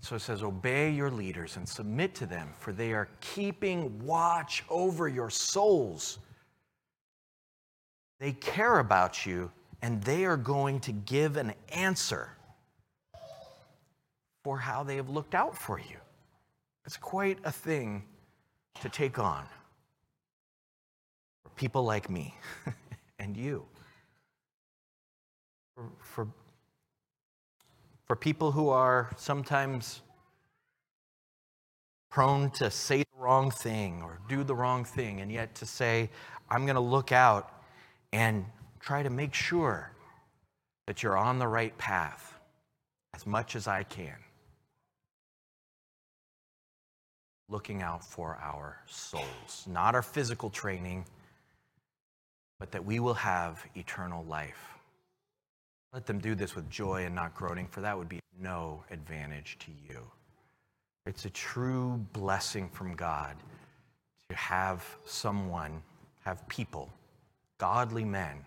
So 0.00 0.14
it 0.14 0.20
says, 0.20 0.44
Obey 0.44 0.92
your 0.92 1.10
leaders 1.10 1.56
and 1.56 1.68
submit 1.68 2.14
to 2.14 2.26
them, 2.26 2.50
for 2.60 2.72
they 2.72 2.92
are 2.92 3.08
keeping 3.20 4.06
watch 4.06 4.62
over 4.70 5.08
your 5.08 5.28
souls. 5.28 6.20
They 8.20 8.30
care 8.30 8.78
about 8.78 9.26
you, 9.26 9.50
and 9.82 10.00
they 10.04 10.24
are 10.24 10.36
going 10.36 10.78
to 10.78 10.92
give 10.92 11.36
an 11.36 11.52
answer 11.72 12.30
for 14.44 14.56
how 14.56 14.84
they 14.84 14.94
have 14.94 15.08
looked 15.08 15.34
out 15.34 15.58
for 15.58 15.80
you. 15.80 15.96
It's 16.84 16.96
quite 16.96 17.38
a 17.44 17.52
thing 17.52 18.04
to 18.80 18.88
take 18.88 19.18
on 19.18 19.44
for 21.42 21.50
people 21.50 21.84
like 21.84 22.10
me 22.10 22.34
and 23.18 23.36
you. 23.36 23.64
For, 25.74 25.84
for, 26.00 26.28
for 28.06 28.16
people 28.16 28.52
who 28.52 28.68
are 28.68 29.10
sometimes 29.16 30.02
prone 32.10 32.50
to 32.50 32.70
say 32.70 32.98
the 32.98 33.18
wrong 33.18 33.50
thing 33.50 34.02
or 34.02 34.18
do 34.28 34.44
the 34.44 34.54
wrong 34.54 34.84
thing, 34.84 35.20
and 35.20 35.32
yet 35.32 35.54
to 35.54 35.66
say, 35.66 36.10
I'm 36.50 36.66
going 36.66 36.74
to 36.74 36.80
look 36.80 37.12
out 37.12 37.62
and 38.12 38.44
try 38.80 39.02
to 39.02 39.08
make 39.08 39.32
sure 39.32 39.90
that 40.86 41.02
you're 41.02 41.16
on 41.16 41.38
the 41.38 41.48
right 41.48 41.76
path 41.78 42.34
as 43.14 43.26
much 43.26 43.56
as 43.56 43.66
I 43.66 43.84
can. 43.84 44.16
Looking 47.52 47.82
out 47.82 48.02
for 48.02 48.38
our 48.42 48.78
souls, 48.86 49.66
not 49.68 49.94
our 49.94 50.02
physical 50.02 50.48
training, 50.48 51.04
but 52.58 52.72
that 52.72 52.84
we 52.84 52.98
will 52.98 53.14
have 53.14 53.62
eternal 53.76 54.24
life. 54.24 54.78
Let 55.92 56.06
them 56.06 56.18
do 56.18 56.34
this 56.34 56.56
with 56.56 56.68
joy 56.70 57.04
and 57.04 57.14
not 57.14 57.34
groaning, 57.34 57.68
for 57.68 57.82
that 57.82 57.96
would 57.96 58.08
be 58.08 58.20
no 58.40 58.82
advantage 58.90 59.58
to 59.60 59.70
you. 59.70 60.00
It's 61.04 61.26
a 61.26 61.30
true 61.30 62.04
blessing 62.14 62.70
from 62.70 62.94
God 62.94 63.36
to 64.30 64.36
have 64.36 64.84
someone, 65.04 65.82
have 66.24 66.48
people, 66.48 66.90
godly 67.58 68.04
men, 68.04 68.38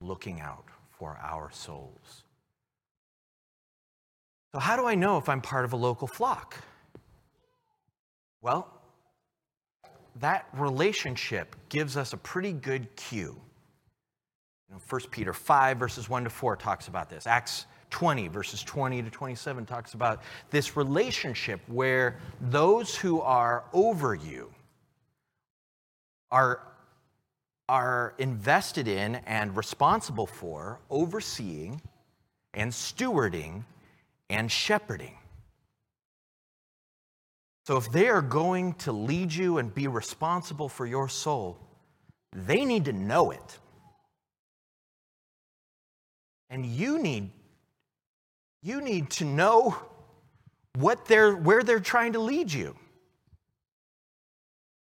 looking 0.00 0.40
out 0.40 0.64
for 0.90 1.16
our 1.22 1.50
souls. 1.52 2.24
So, 4.52 4.58
how 4.58 4.76
do 4.76 4.86
I 4.86 4.96
know 4.96 5.18
if 5.18 5.28
I'm 5.28 5.40
part 5.40 5.64
of 5.64 5.72
a 5.72 5.76
local 5.76 6.08
flock? 6.08 6.56
Well, 8.42 8.68
that 10.16 10.46
relationship 10.54 11.56
gives 11.68 11.96
us 11.96 12.12
a 12.12 12.16
pretty 12.16 12.52
good 12.52 12.94
cue. 12.96 13.36
You 14.68 14.74
know, 14.74 14.80
1 14.88 15.00
Peter 15.10 15.32
5, 15.32 15.78
verses 15.78 16.08
1 16.08 16.24
to 16.24 16.30
4 16.30 16.56
talks 16.56 16.88
about 16.88 17.10
this. 17.10 17.26
Acts 17.26 17.66
20, 17.90 18.28
verses 18.28 18.62
20 18.62 19.02
to 19.02 19.10
27 19.10 19.66
talks 19.66 19.94
about 19.94 20.22
this 20.50 20.76
relationship 20.76 21.60
where 21.66 22.18
those 22.40 22.94
who 22.96 23.20
are 23.20 23.64
over 23.72 24.14
you 24.14 24.52
are, 26.30 26.60
are 27.68 28.14
invested 28.18 28.88
in 28.88 29.16
and 29.26 29.56
responsible 29.56 30.26
for 30.26 30.80
overseeing 30.88 31.80
and 32.54 32.70
stewarding 32.70 33.64
and 34.28 34.50
shepherding. 34.50 35.16
So 37.66 37.76
if 37.76 37.90
they 37.92 38.08
are 38.08 38.22
going 38.22 38.74
to 38.74 38.92
lead 38.92 39.32
you 39.32 39.58
and 39.58 39.72
be 39.72 39.86
responsible 39.86 40.68
for 40.68 40.86
your 40.86 41.08
soul, 41.08 41.58
they 42.32 42.64
need 42.64 42.86
to 42.86 42.92
know 42.92 43.30
it. 43.30 43.58
And 46.48 46.66
you 46.66 46.98
need 46.98 47.30
you 48.62 48.80
need 48.82 49.10
to 49.10 49.24
know 49.24 49.76
what 50.76 51.06
they're 51.06 51.34
where 51.34 51.62
they're 51.62 51.80
trying 51.80 52.12
to 52.12 52.18
lead 52.18 52.52
you. 52.52 52.76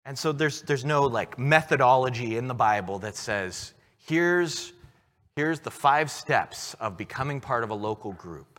And 0.06 0.18
so 0.18 0.32
there's 0.32 0.62
there's 0.62 0.86
no 0.86 1.04
like 1.04 1.40
methodology 1.40 2.38
in 2.38 2.48
the 2.48 2.54
Bible 2.54 3.00
that 3.00 3.16
says 3.16 3.74
here's 3.98 4.74
here's 5.36 5.60
the 5.60 5.72
five 5.72 6.12
steps 6.12 6.76
of 6.76 6.98
becoming 6.98 7.42
part 7.42 7.64
of 7.64 7.72
a 7.72 7.76
local 7.76 8.14
group. 8.14 8.55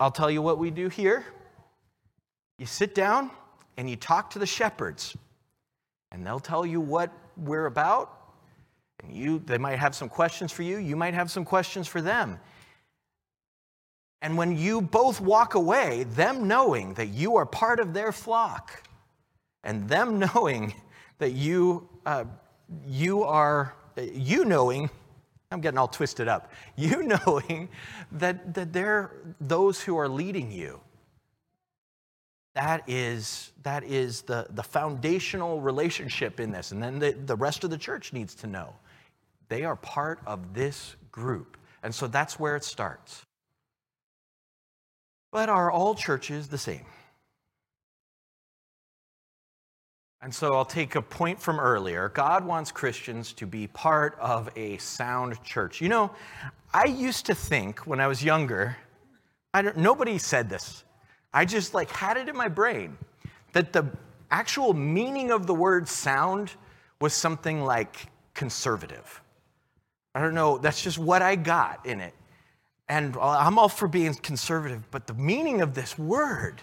I'll 0.00 0.10
tell 0.10 0.30
you 0.30 0.42
what 0.42 0.58
we 0.58 0.70
do 0.70 0.88
here. 0.88 1.24
You 2.58 2.66
sit 2.66 2.94
down 2.94 3.30
and 3.76 3.88
you 3.88 3.96
talk 3.96 4.30
to 4.30 4.38
the 4.38 4.46
shepherds, 4.46 5.16
and 6.10 6.26
they'll 6.26 6.40
tell 6.40 6.64
you 6.64 6.80
what 6.80 7.10
we're 7.36 7.66
about. 7.66 8.18
And 9.02 9.12
you, 9.12 9.40
they 9.40 9.58
might 9.58 9.78
have 9.78 9.94
some 9.94 10.08
questions 10.08 10.52
for 10.52 10.62
you, 10.62 10.78
you 10.78 10.96
might 10.96 11.14
have 11.14 11.30
some 11.30 11.44
questions 11.44 11.88
for 11.88 12.00
them. 12.00 12.38
And 14.20 14.36
when 14.36 14.56
you 14.56 14.80
both 14.80 15.20
walk 15.20 15.54
away, 15.54 16.04
them 16.04 16.46
knowing 16.46 16.94
that 16.94 17.08
you 17.08 17.36
are 17.36 17.46
part 17.46 17.80
of 17.80 17.92
their 17.92 18.12
flock, 18.12 18.86
and 19.64 19.88
them 19.88 20.18
knowing 20.34 20.74
that 21.18 21.32
you, 21.32 21.88
uh, 22.06 22.24
you 22.86 23.24
are, 23.24 23.74
you 23.96 24.44
knowing 24.44 24.90
I'm 25.52 25.60
getting 25.60 25.78
all 25.78 25.88
twisted 25.88 26.28
up. 26.28 26.50
You 26.76 27.02
knowing 27.02 27.68
that, 28.12 28.54
that 28.54 28.72
they're 28.72 29.12
those 29.40 29.80
who 29.80 29.96
are 29.98 30.08
leading 30.08 30.50
you. 30.50 30.80
That 32.54 32.82
is, 32.86 33.52
that 33.62 33.84
is 33.84 34.22
the, 34.22 34.46
the 34.50 34.62
foundational 34.62 35.60
relationship 35.60 36.40
in 36.40 36.50
this. 36.50 36.72
And 36.72 36.82
then 36.82 36.98
the, 36.98 37.12
the 37.12 37.36
rest 37.36 37.64
of 37.64 37.70
the 37.70 37.78
church 37.78 38.12
needs 38.12 38.34
to 38.36 38.46
know 38.46 38.74
they 39.48 39.64
are 39.64 39.76
part 39.76 40.20
of 40.26 40.54
this 40.54 40.96
group. 41.10 41.56
And 41.82 41.94
so 41.94 42.06
that's 42.06 42.38
where 42.38 42.56
it 42.56 42.64
starts. 42.64 43.24
But 45.30 45.48
are 45.48 45.70
all 45.70 45.94
churches 45.94 46.48
the 46.48 46.58
same? 46.58 46.84
And 50.22 50.32
so 50.32 50.54
I'll 50.54 50.64
take 50.64 50.94
a 50.94 51.02
point 51.02 51.40
from 51.40 51.58
earlier. 51.58 52.08
God 52.08 52.44
wants 52.44 52.70
Christians 52.70 53.32
to 53.32 53.44
be 53.44 53.66
part 53.66 54.16
of 54.20 54.48
a 54.54 54.76
sound 54.78 55.42
church. 55.42 55.80
You 55.80 55.88
know, 55.88 56.12
I 56.72 56.84
used 56.84 57.26
to 57.26 57.34
think 57.34 57.80
when 57.88 57.98
I 57.98 58.06
was 58.06 58.22
younger, 58.22 58.76
I 59.52 59.62
don't, 59.62 59.76
nobody 59.76 60.18
said 60.18 60.48
this. 60.48 60.84
I 61.34 61.44
just 61.44 61.74
like 61.74 61.90
had 61.90 62.16
it 62.16 62.28
in 62.28 62.36
my 62.36 62.46
brain 62.46 62.96
that 63.52 63.72
the 63.72 63.84
actual 64.30 64.72
meaning 64.74 65.32
of 65.32 65.48
the 65.48 65.54
word 65.54 65.88
sound 65.88 66.52
was 67.00 67.12
something 67.14 67.64
like 67.64 68.06
conservative. 68.32 69.20
I 70.14 70.20
don't 70.20 70.34
know, 70.34 70.56
that's 70.56 70.82
just 70.82 70.98
what 70.98 71.20
I 71.20 71.34
got 71.34 71.84
in 71.84 72.00
it. 72.00 72.14
And 72.88 73.16
I'm 73.20 73.58
all 73.58 73.68
for 73.68 73.88
being 73.88 74.14
conservative, 74.14 74.88
but 74.92 75.08
the 75.08 75.14
meaning 75.14 75.62
of 75.62 75.74
this 75.74 75.98
word 75.98 76.62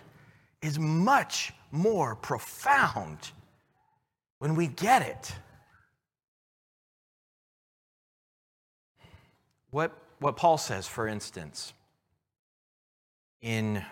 is 0.62 0.80
much 0.80 1.52
more 1.72 2.15
profound 2.15 3.32
when 4.39 4.56
we 4.56 4.67
get 4.67 5.02
it. 5.02 5.36
What, 9.71 9.91
what 10.19 10.36
Paul 10.36 10.58
says, 10.58 10.88
for 10.88 11.08
instance, 11.08 11.73
in, 13.41 13.84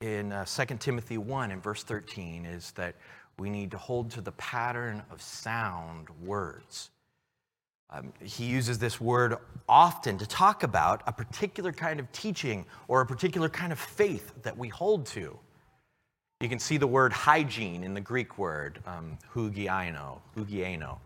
in 0.00 0.32
uh, 0.32 0.44
2 0.44 0.76
Timothy 0.76 1.16
1 1.16 1.50
in 1.50 1.60
verse 1.60 1.82
13 1.82 2.44
is 2.44 2.72
that 2.72 2.94
we 3.38 3.48
need 3.48 3.70
to 3.70 3.78
hold 3.78 4.10
to 4.12 4.20
the 4.20 4.32
pattern 4.32 5.02
of 5.10 5.22
sound 5.22 6.08
words. 6.22 6.90
Um, 7.88 8.12
he 8.20 8.44
uses 8.44 8.78
this 8.78 9.00
word 9.00 9.36
often 9.68 10.18
to 10.18 10.26
talk 10.26 10.64
about 10.64 11.02
a 11.06 11.12
particular 11.12 11.72
kind 11.72 12.00
of 12.00 12.10
teaching 12.12 12.66
or 12.88 13.00
a 13.00 13.06
particular 13.06 13.48
kind 13.48 13.72
of 13.72 13.78
faith 13.78 14.32
that 14.42 14.56
we 14.56 14.68
hold 14.68 15.06
to. 15.06 15.38
You 16.40 16.50
can 16.50 16.58
see 16.58 16.76
the 16.76 16.86
word 16.86 17.14
hygiene 17.14 17.82
in 17.82 17.94
the 17.94 18.00
Greek 18.00 18.36
word, 18.36 18.78
um, 18.86 19.16
hugiaino, 19.34 20.18
hugieno. 20.36 20.98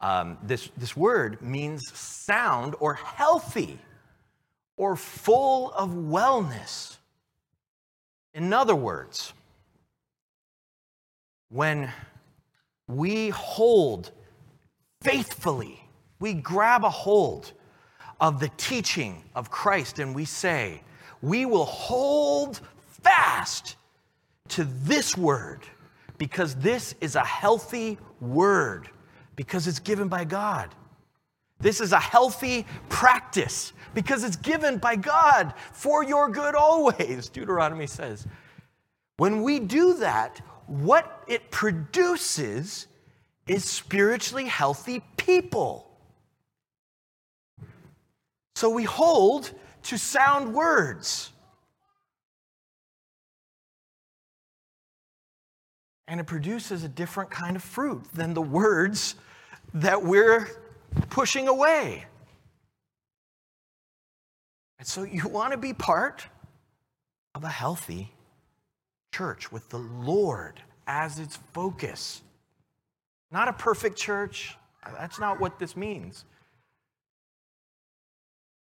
Um, 0.00 0.38
this, 0.42 0.70
this 0.76 0.96
word 0.96 1.40
means 1.40 1.96
sound 1.96 2.74
or 2.80 2.94
healthy 2.94 3.78
or 4.76 4.96
full 4.96 5.70
of 5.72 5.90
wellness. 5.90 6.96
In 8.34 8.52
other 8.52 8.74
words, 8.74 9.32
when 11.48 11.88
we 12.88 13.28
hold 13.28 14.10
faithfully, 15.00 15.80
we 16.18 16.34
grab 16.34 16.82
a 16.82 16.90
hold 16.90 17.52
of 18.20 18.40
the 18.40 18.50
teaching 18.56 19.22
of 19.36 19.48
Christ 19.48 20.00
and 20.00 20.12
we 20.12 20.24
say, 20.24 20.82
we 21.20 21.46
will 21.46 21.66
hold 21.66 22.60
fast 23.02 23.76
to 24.52 24.64
this 24.64 25.16
word 25.16 25.60
because 26.18 26.54
this 26.56 26.94
is 27.00 27.16
a 27.16 27.24
healthy 27.24 27.98
word 28.20 28.88
because 29.34 29.66
it's 29.66 29.78
given 29.78 30.08
by 30.08 30.24
God. 30.24 30.74
This 31.60 31.80
is 31.80 31.92
a 31.92 32.00
healthy 32.00 32.66
practice 32.88 33.72
because 33.94 34.24
it's 34.24 34.36
given 34.36 34.78
by 34.78 34.96
God 34.96 35.54
for 35.72 36.02
your 36.04 36.28
good 36.28 36.54
always, 36.54 37.28
Deuteronomy 37.28 37.86
says. 37.86 38.26
When 39.16 39.42
we 39.42 39.60
do 39.60 39.94
that, 39.94 40.40
what 40.66 41.24
it 41.28 41.50
produces 41.50 42.86
is 43.46 43.64
spiritually 43.64 44.46
healthy 44.46 45.02
people. 45.16 45.88
So 48.54 48.70
we 48.70 48.84
hold 48.84 49.50
to 49.84 49.98
sound 49.98 50.54
words. 50.54 51.31
And 56.12 56.20
it 56.20 56.26
produces 56.26 56.84
a 56.84 56.90
different 56.90 57.30
kind 57.30 57.56
of 57.56 57.62
fruit 57.62 58.04
than 58.12 58.34
the 58.34 58.42
words 58.42 59.14
that 59.72 60.02
we're 60.02 60.46
pushing 61.08 61.48
away. 61.48 62.04
And 64.78 64.86
so 64.86 65.04
you 65.04 65.26
want 65.26 65.52
to 65.52 65.56
be 65.56 65.72
part 65.72 66.26
of 67.34 67.44
a 67.44 67.48
healthy 67.48 68.12
church 69.10 69.50
with 69.50 69.66
the 69.70 69.78
Lord 69.78 70.60
as 70.86 71.18
its 71.18 71.38
focus. 71.54 72.20
Not 73.30 73.48
a 73.48 73.54
perfect 73.54 73.96
church. 73.96 74.54
That's 74.98 75.18
not 75.18 75.40
what 75.40 75.58
this 75.58 75.78
means. 75.78 76.26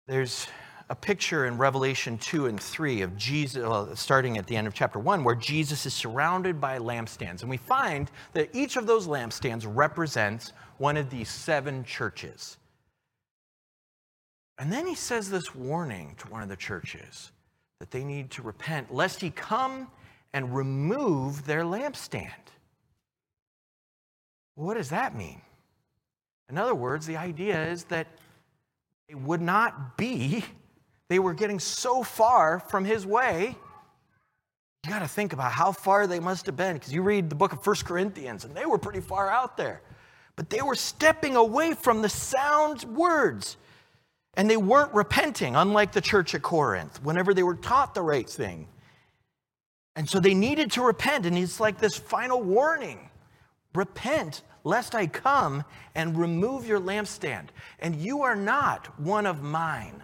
There's 0.07 0.47
a 0.89 0.95
picture 0.95 1.45
in 1.45 1.57
Revelation 1.57 2.17
2 2.17 2.47
and 2.47 2.59
3 2.59 3.01
of 3.01 3.15
Jesus, 3.15 3.99
starting 3.99 4.37
at 4.37 4.47
the 4.47 4.55
end 4.55 4.67
of 4.67 4.73
chapter 4.73 4.99
1, 4.99 5.23
where 5.23 5.35
Jesus 5.35 5.85
is 5.85 5.93
surrounded 5.93 6.59
by 6.59 6.77
lampstands. 6.77 7.41
And 7.41 7.49
we 7.49 7.57
find 7.57 8.11
that 8.33 8.49
each 8.53 8.75
of 8.75 8.85
those 8.85 9.07
lampstands 9.07 9.65
represents 9.67 10.53
one 10.77 10.97
of 10.97 11.09
these 11.09 11.29
seven 11.29 11.83
churches. 11.83 12.57
And 14.57 14.71
then 14.71 14.85
he 14.85 14.95
says 14.95 15.29
this 15.29 15.55
warning 15.55 16.15
to 16.19 16.27
one 16.27 16.43
of 16.43 16.49
the 16.49 16.55
churches 16.55 17.31
that 17.79 17.91
they 17.91 18.03
need 18.03 18.29
to 18.31 18.41
repent, 18.41 18.93
lest 18.93 19.21
he 19.21 19.29
come 19.29 19.87
and 20.33 20.55
remove 20.55 21.45
their 21.45 21.63
lampstand. 21.63 22.29
What 24.55 24.75
does 24.75 24.89
that 24.89 25.15
mean? 25.15 25.41
In 26.49 26.57
other 26.57 26.75
words, 26.75 27.05
the 27.05 27.17
idea 27.17 27.65
is 27.71 27.85
that 27.85 28.07
it 29.07 29.19
would 29.19 29.41
not 29.41 29.97
be 29.97 30.43
they 31.13 31.19
were 31.19 31.35
getting 31.35 31.59
so 31.59 32.01
far 32.01 32.59
from 32.59 32.83
his 32.83 33.05
way. 33.05 33.55
You 34.83 34.89
got 34.89 35.03
to 35.03 35.07
think 35.07 35.31
about 35.31 35.51
how 35.51 35.71
far 35.71 36.07
they 36.07 36.19
must 36.19 36.47
have 36.47 36.57
been 36.57 36.73
because 36.73 36.91
you 36.91 37.03
read 37.03 37.29
the 37.29 37.35
book 37.35 37.53
of 37.53 37.63
First 37.63 37.85
Corinthians 37.85 38.45
and 38.45 38.55
they 38.55 38.65
were 38.65 38.79
pretty 38.79 38.99
far 38.99 39.29
out 39.29 39.55
there. 39.55 39.83
But 40.35 40.49
they 40.49 40.63
were 40.63 40.73
stepping 40.73 41.35
away 41.35 41.75
from 41.75 42.01
the 42.01 42.09
sound 42.09 42.83
words 42.85 43.57
and 44.33 44.49
they 44.49 44.57
weren't 44.57 44.91
repenting, 44.91 45.55
unlike 45.55 45.91
the 45.91 46.01
church 46.01 46.33
at 46.33 46.41
Corinth, 46.41 47.03
whenever 47.03 47.35
they 47.35 47.43
were 47.43 47.57
taught 47.57 47.93
the 47.93 48.01
right 48.01 48.27
thing. 48.27 48.67
And 49.95 50.09
so 50.09 50.19
they 50.19 50.33
needed 50.33 50.71
to 50.71 50.81
repent. 50.81 51.27
And 51.27 51.37
it's 51.37 51.59
like 51.59 51.77
this 51.77 51.95
final 51.95 52.41
warning 52.41 53.11
repent, 53.75 54.41
lest 54.63 54.95
I 54.95 55.05
come 55.05 55.63
and 55.93 56.17
remove 56.17 56.67
your 56.67 56.79
lampstand. 56.79 57.49
And 57.77 57.97
you 57.97 58.23
are 58.23 58.35
not 58.35 58.99
one 58.99 59.27
of 59.27 59.43
mine 59.43 60.01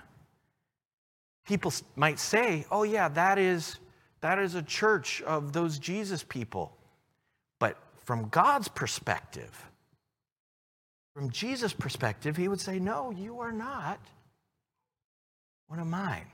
people 1.49 1.73
might 1.95 2.19
say, 2.19 2.63
oh, 2.69 2.83
yeah, 2.83 3.09
that 3.09 3.39
is, 3.39 3.79
that 4.21 4.37
is 4.37 4.53
a 4.53 4.61
church 4.61 5.19
of 5.23 5.51
those 5.51 5.79
Jesus 5.79 6.23
people. 6.23 6.77
But 7.57 7.75
from 8.05 8.29
God's 8.29 8.67
perspective, 8.67 9.65
from 11.15 11.31
Jesus' 11.31 11.73
perspective, 11.73 12.37
he 12.37 12.47
would 12.47 12.61
say, 12.61 12.77
no, 12.77 13.09
you 13.09 13.39
are 13.39 13.51
not 13.51 13.99
one 15.67 15.79
of 15.79 15.87
mine. 15.87 16.27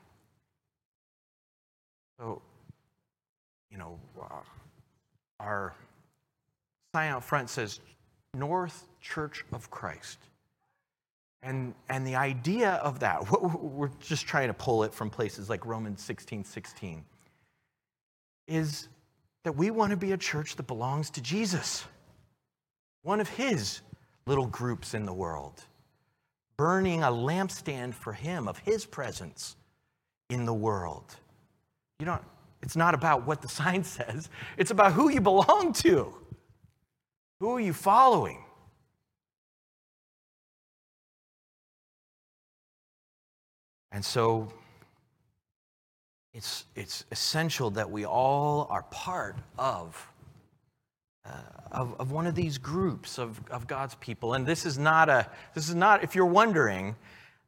So, 2.19 2.41
you 3.71 3.77
know, 3.77 3.97
uh, 4.21 4.41
our 5.39 5.73
sign 6.93 7.11
out 7.11 7.23
front 7.23 7.49
says 7.49 7.79
North 8.33 8.85
Church 8.99 9.45
of 9.53 9.71
Christ. 9.71 10.19
And, 11.45 11.75
and 11.89 12.05
the 12.05 12.15
idea 12.15 12.71
of 12.83 12.99
that, 13.01 13.31
we're 13.61 13.91
just 13.99 14.25
trying 14.25 14.47
to 14.47 14.53
pull 14.53 14.83
it 14.83 14.93
from 14.93 15.11
places 15.11 15.47
like 15.47 15.65
Romans 15.65 16.01
16 16.01 16.43
16, 16.43 17.05
is 18.47 18.89
that 19.43 19.55
we 19.55 19.69
want 19.69 19.91
to 19.91 19.97
be 19.97 20.11
a 20.11 20.17
church 20.17 20.55
that 20.55 20.63
belongs 20.63 21.11
to 21.11 21.21
Jesus, 21.21 21.85
one 23.03 23.21
of 23.21 23.29
his 23.29 23.81
little 24.25 24.47
groups 24.47 24.95
in 24.95 25.05
the 25.05 25.13
world, 25.13 25.63
burning 26.57 27.03
a 27.03 27.09
lampstand 27.09 27.93
for 27.93 28.11
him 28.11 28.47
of 28.47 28.57
his 28.57 28.83
presence 28.83 29.55
in 30.31 30.45
the 30.45 30.53
world. 30.53 31.15
You 31.99 32.07
know, 32.07 32.19
it's 32.63 32.75
not 32.75 32.95
about 32.95 33.27
what 33.27 33.43
the 33.43 33.47
sign 33.61 33.83
says, 33.83 34.29
it's 34.57 34.71
about 34.71 34.93
who 34.93 35.09
you 35.09 35.21
belong 35.21 35.73
to. 35.73 36.11
Who 37.39 37.55
are 37.55 37.59
you 37.59 37.73
following? 37.73 38.44
And 43.95 44.03
so 44.03 44.49
it's, 46.33 46.65
it's 46.75 47.05
essential 47.13 47.69
that 47.71 47.89
we 47.89 48.05
all 48.05 48.67
are 48.69 48.83
part 48.91 49.37
of, 49.57 50.11
uh, 51.25 51.29
of, 51.71 51.95
of, 52.01 52.11
one 52.11 52.27
of 52.27 52.35
these 52.35 52.57
groups 52.57 53.17
of, 53.17 53.39
of 53.49 53.67
God's 53.67 53.95
people. 53.95 54.33
And 54.33 54.45
this 54.45 54.65
is 54.65 54.77
not 54.77 55.07
a, 55.07 55.29
this 55.53 55.69
is 55.69 55.75
not, 55.75 56.03
if 56.03 56.13
you're 56.13 56.25
wondering, 56.25 56.97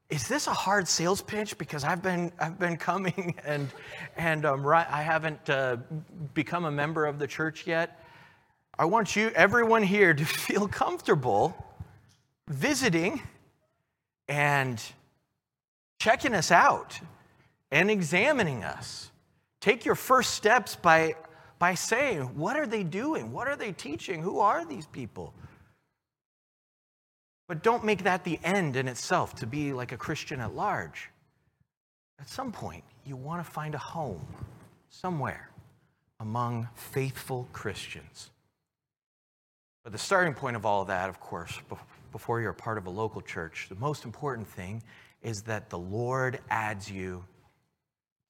is 0.10 0.30
this 0.30 0.48
a 0.48 0.54
hard 0.54 0.88
sales 0.88 1.22
pitch? 1.22 1.58
Because 1.58 1.84
I've 1.84 2.02
been, 2.02 2.32
I've 2.40 2.58
been 2.58 2.78
coming 2.78 3.36
and, 3.46 3.68
and 4.16 4.46
um, 4.46 4.66
right, 4.66 4.88
I 4.90 5.02
haven't 5.02 5.50
uh, 5.50 5.76
become 6.34 6.64
a 6.64 6.72
member 6.72 7.06
of 7.06 7.20
the 7.20 7.28
church 7.28 7.68
yet. 7.68 8.02
I 8.80 8.86
want 8.86 9.18
you, 9.18 9.32
everyone 9.36 9.84
here, 9.84 10.14
to 10.14 10.24
feel 10.48 10.70
comfortable 10.70 11.54
visiting 12.48 13.22
and 14.30 14.82
checking 16.00 16.34
us 16.34 16.52
out 16.52 17.00
and 17.72 17.90
examining 17.90 18.64
us. 18.64 19.12
Take 19.60 19.86
your 19.86 19.96
first 19.96 20.36
steps 20.36 20.76
by, 20.76 21.16
by 21.60 21.76
saying, 21.76 22.38
What 22.38 22.58
are 22.58 22.68
they 22.68 22.84
doing? 22.84 23.32
What 23.32 23.48
are 23.48 23.56
they 23.56 23.72
teaching? 23.72 24.22
Who 24.22 24.40
are 24.40 24.66
these 24.66 24.86
people? 24.88 25.34
But 27.48 27.64
don't 27.64 27.86
make 27.86 28.04
that 28.04 28.24
the 28.24 28.40
end 28.44 28.76
in 28.76 28.88
itself 28.88 29.36
to 29.36 29.48
be 29.48 29.74
like 29.74 29.92
a 29.92 29.98
Christian 29.98 30.42
at 30.42 30.54
large. 30.54 31.10
At 32.20 32.30
some 32.30 32.52
point, 32.52 32.84
you 33.06 33.16
want 33.16 33.44
to 33.46 33.50
find 33.50 33.74
a 33.74 33.80
home 33.80 34.26
somewhere 34.90 35.50
among 36.20 36.68
faithful 36.76 37.48
Christians. 37.54 38.32
But 39.84 39.94
the 39.94 39.98
starting 39.98 40.34
point 40.34 40.56
of 40.56 40.66
all 40.66 40.82
of 40.82 40.90
that, 40.90 41.08
of 41.08 41.20
course, 41.20 41.58
before 42.12 42.42
you're 42.42 42.52
a 42.52 42.56
part 42.56 42.78
of 42.78 42.88
a 42.88 42.90
local 42.90 43.22
church, 43.22 43.68
the 43.70 43.76
most 43.76 44.04
important 44.04 44.48
thing 44.48 44.84
is 45.22 45.42
that 45.44 45.70
the 45.70 45.78
Lord 45.78 46.40
adds 46.50 46.90
you 46.90 47.24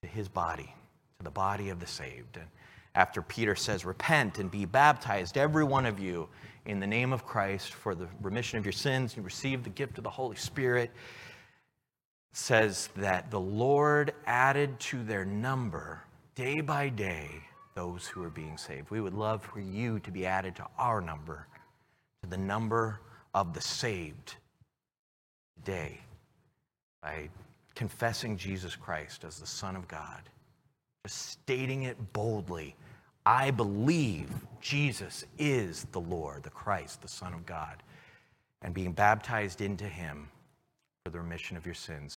to 0.01 0.07
his 0.07 0.27
body, 0.27 0.73
to 1.19 1.23
the 1.23 1.31
body 1.31 1.69
of 1.69 1.79
the 1.79 1.87
saved. 1.87 2.37
And 2.37 2.47
after 2.95 3.21
Peter 3.21 3.55
says, 3.55 3.85
Repent 3.85 4.39
and 4.39 4.49
be 4.49 4.65
baptized, 4.65 5.37
every 5.37 5.63
one 5.63 5.85
of 5.85 5.99
you, 5.99 6.27
in 6.65 6.79
the 6.79 6.87
name 6.87 7.13
of 7.13 7.25
Christ 7.25 7.73
for 7.73 7.95
the 7.95 8.07
remission 8.21 8.59
of 8.59 8.65
your 8.65 8.73
sins, 8.73 9.15
you 9.15 9.23
receive 9.23 9.63
the 9.63 9.69
gift 9.69 9.97
of 9.97 10.03
the 10.03 10.09
Holy 10.09 10.35
Spirit, 10.35 10.91
says 12.33 12.89
that 12.97 13.31
the 13.31 13.39
Lord 13.39 14.13
added 14.25 14.79
to 14.79 15.03
their 15.03 15.25
number 15.25 16.01
day 16.35 16.61
by 16.61 16.89
day 16.89 17.29
those 17.73 18.07
who 18.07 18.23
are 18.23 18.29
being 18.29 18.57
saved. 18.57 18.89
We 18.89 19.01
would 19.01 19.13
love 19.13 19.43
for 19.43 19.59
you 19.59 19.99
to 19.99 20.11
be 20.11 20.25
added 20.25 20.55
to 20.57 20.65
our 20.77 20.99
number, 21.01 21.47
to 22.23 22.29
the 22.29 22.37
number 22.37 22.99
of 23.33 23.53
the 23.53 23.61
saved 23.61 24.35
today 25.55 25.99
by 27.07 27.29
confessing 27.73 28.35
Jesus 28.35 28.75
Christ 28.75 29.23
as 29.23 29.39
the 29.39 29.47
Son 29.47 29.77
of 29.77 29.87
God, 29.87 30.21
just 31.05 31.29
stating 31.29 31.83
it 31.83 31.97
boldly. 32.11 32.75
I 33.25 33.51
believe 33.51 34.29
Jesus 34.59 35.23
is 35.37 35.85
the 35.93 36.01
Lord, 36.01 36.43
the 36.43 36.49
Christ, 36.49 37.01
the 37.01 37.07
Son 37.07 37.33
of 37.33 37.45
God, 37.45 37.81
and 38.61 38.73
being 38.73 38.91
baptized 38.91 39.61
into 39.61 39.85
him 39.85 40.27
for 41.05 41.11
the 41.11 41.19
remission 41.19 41.55
of 41.55 41.65
your 41.65 41.75
sins. 41.75 42.15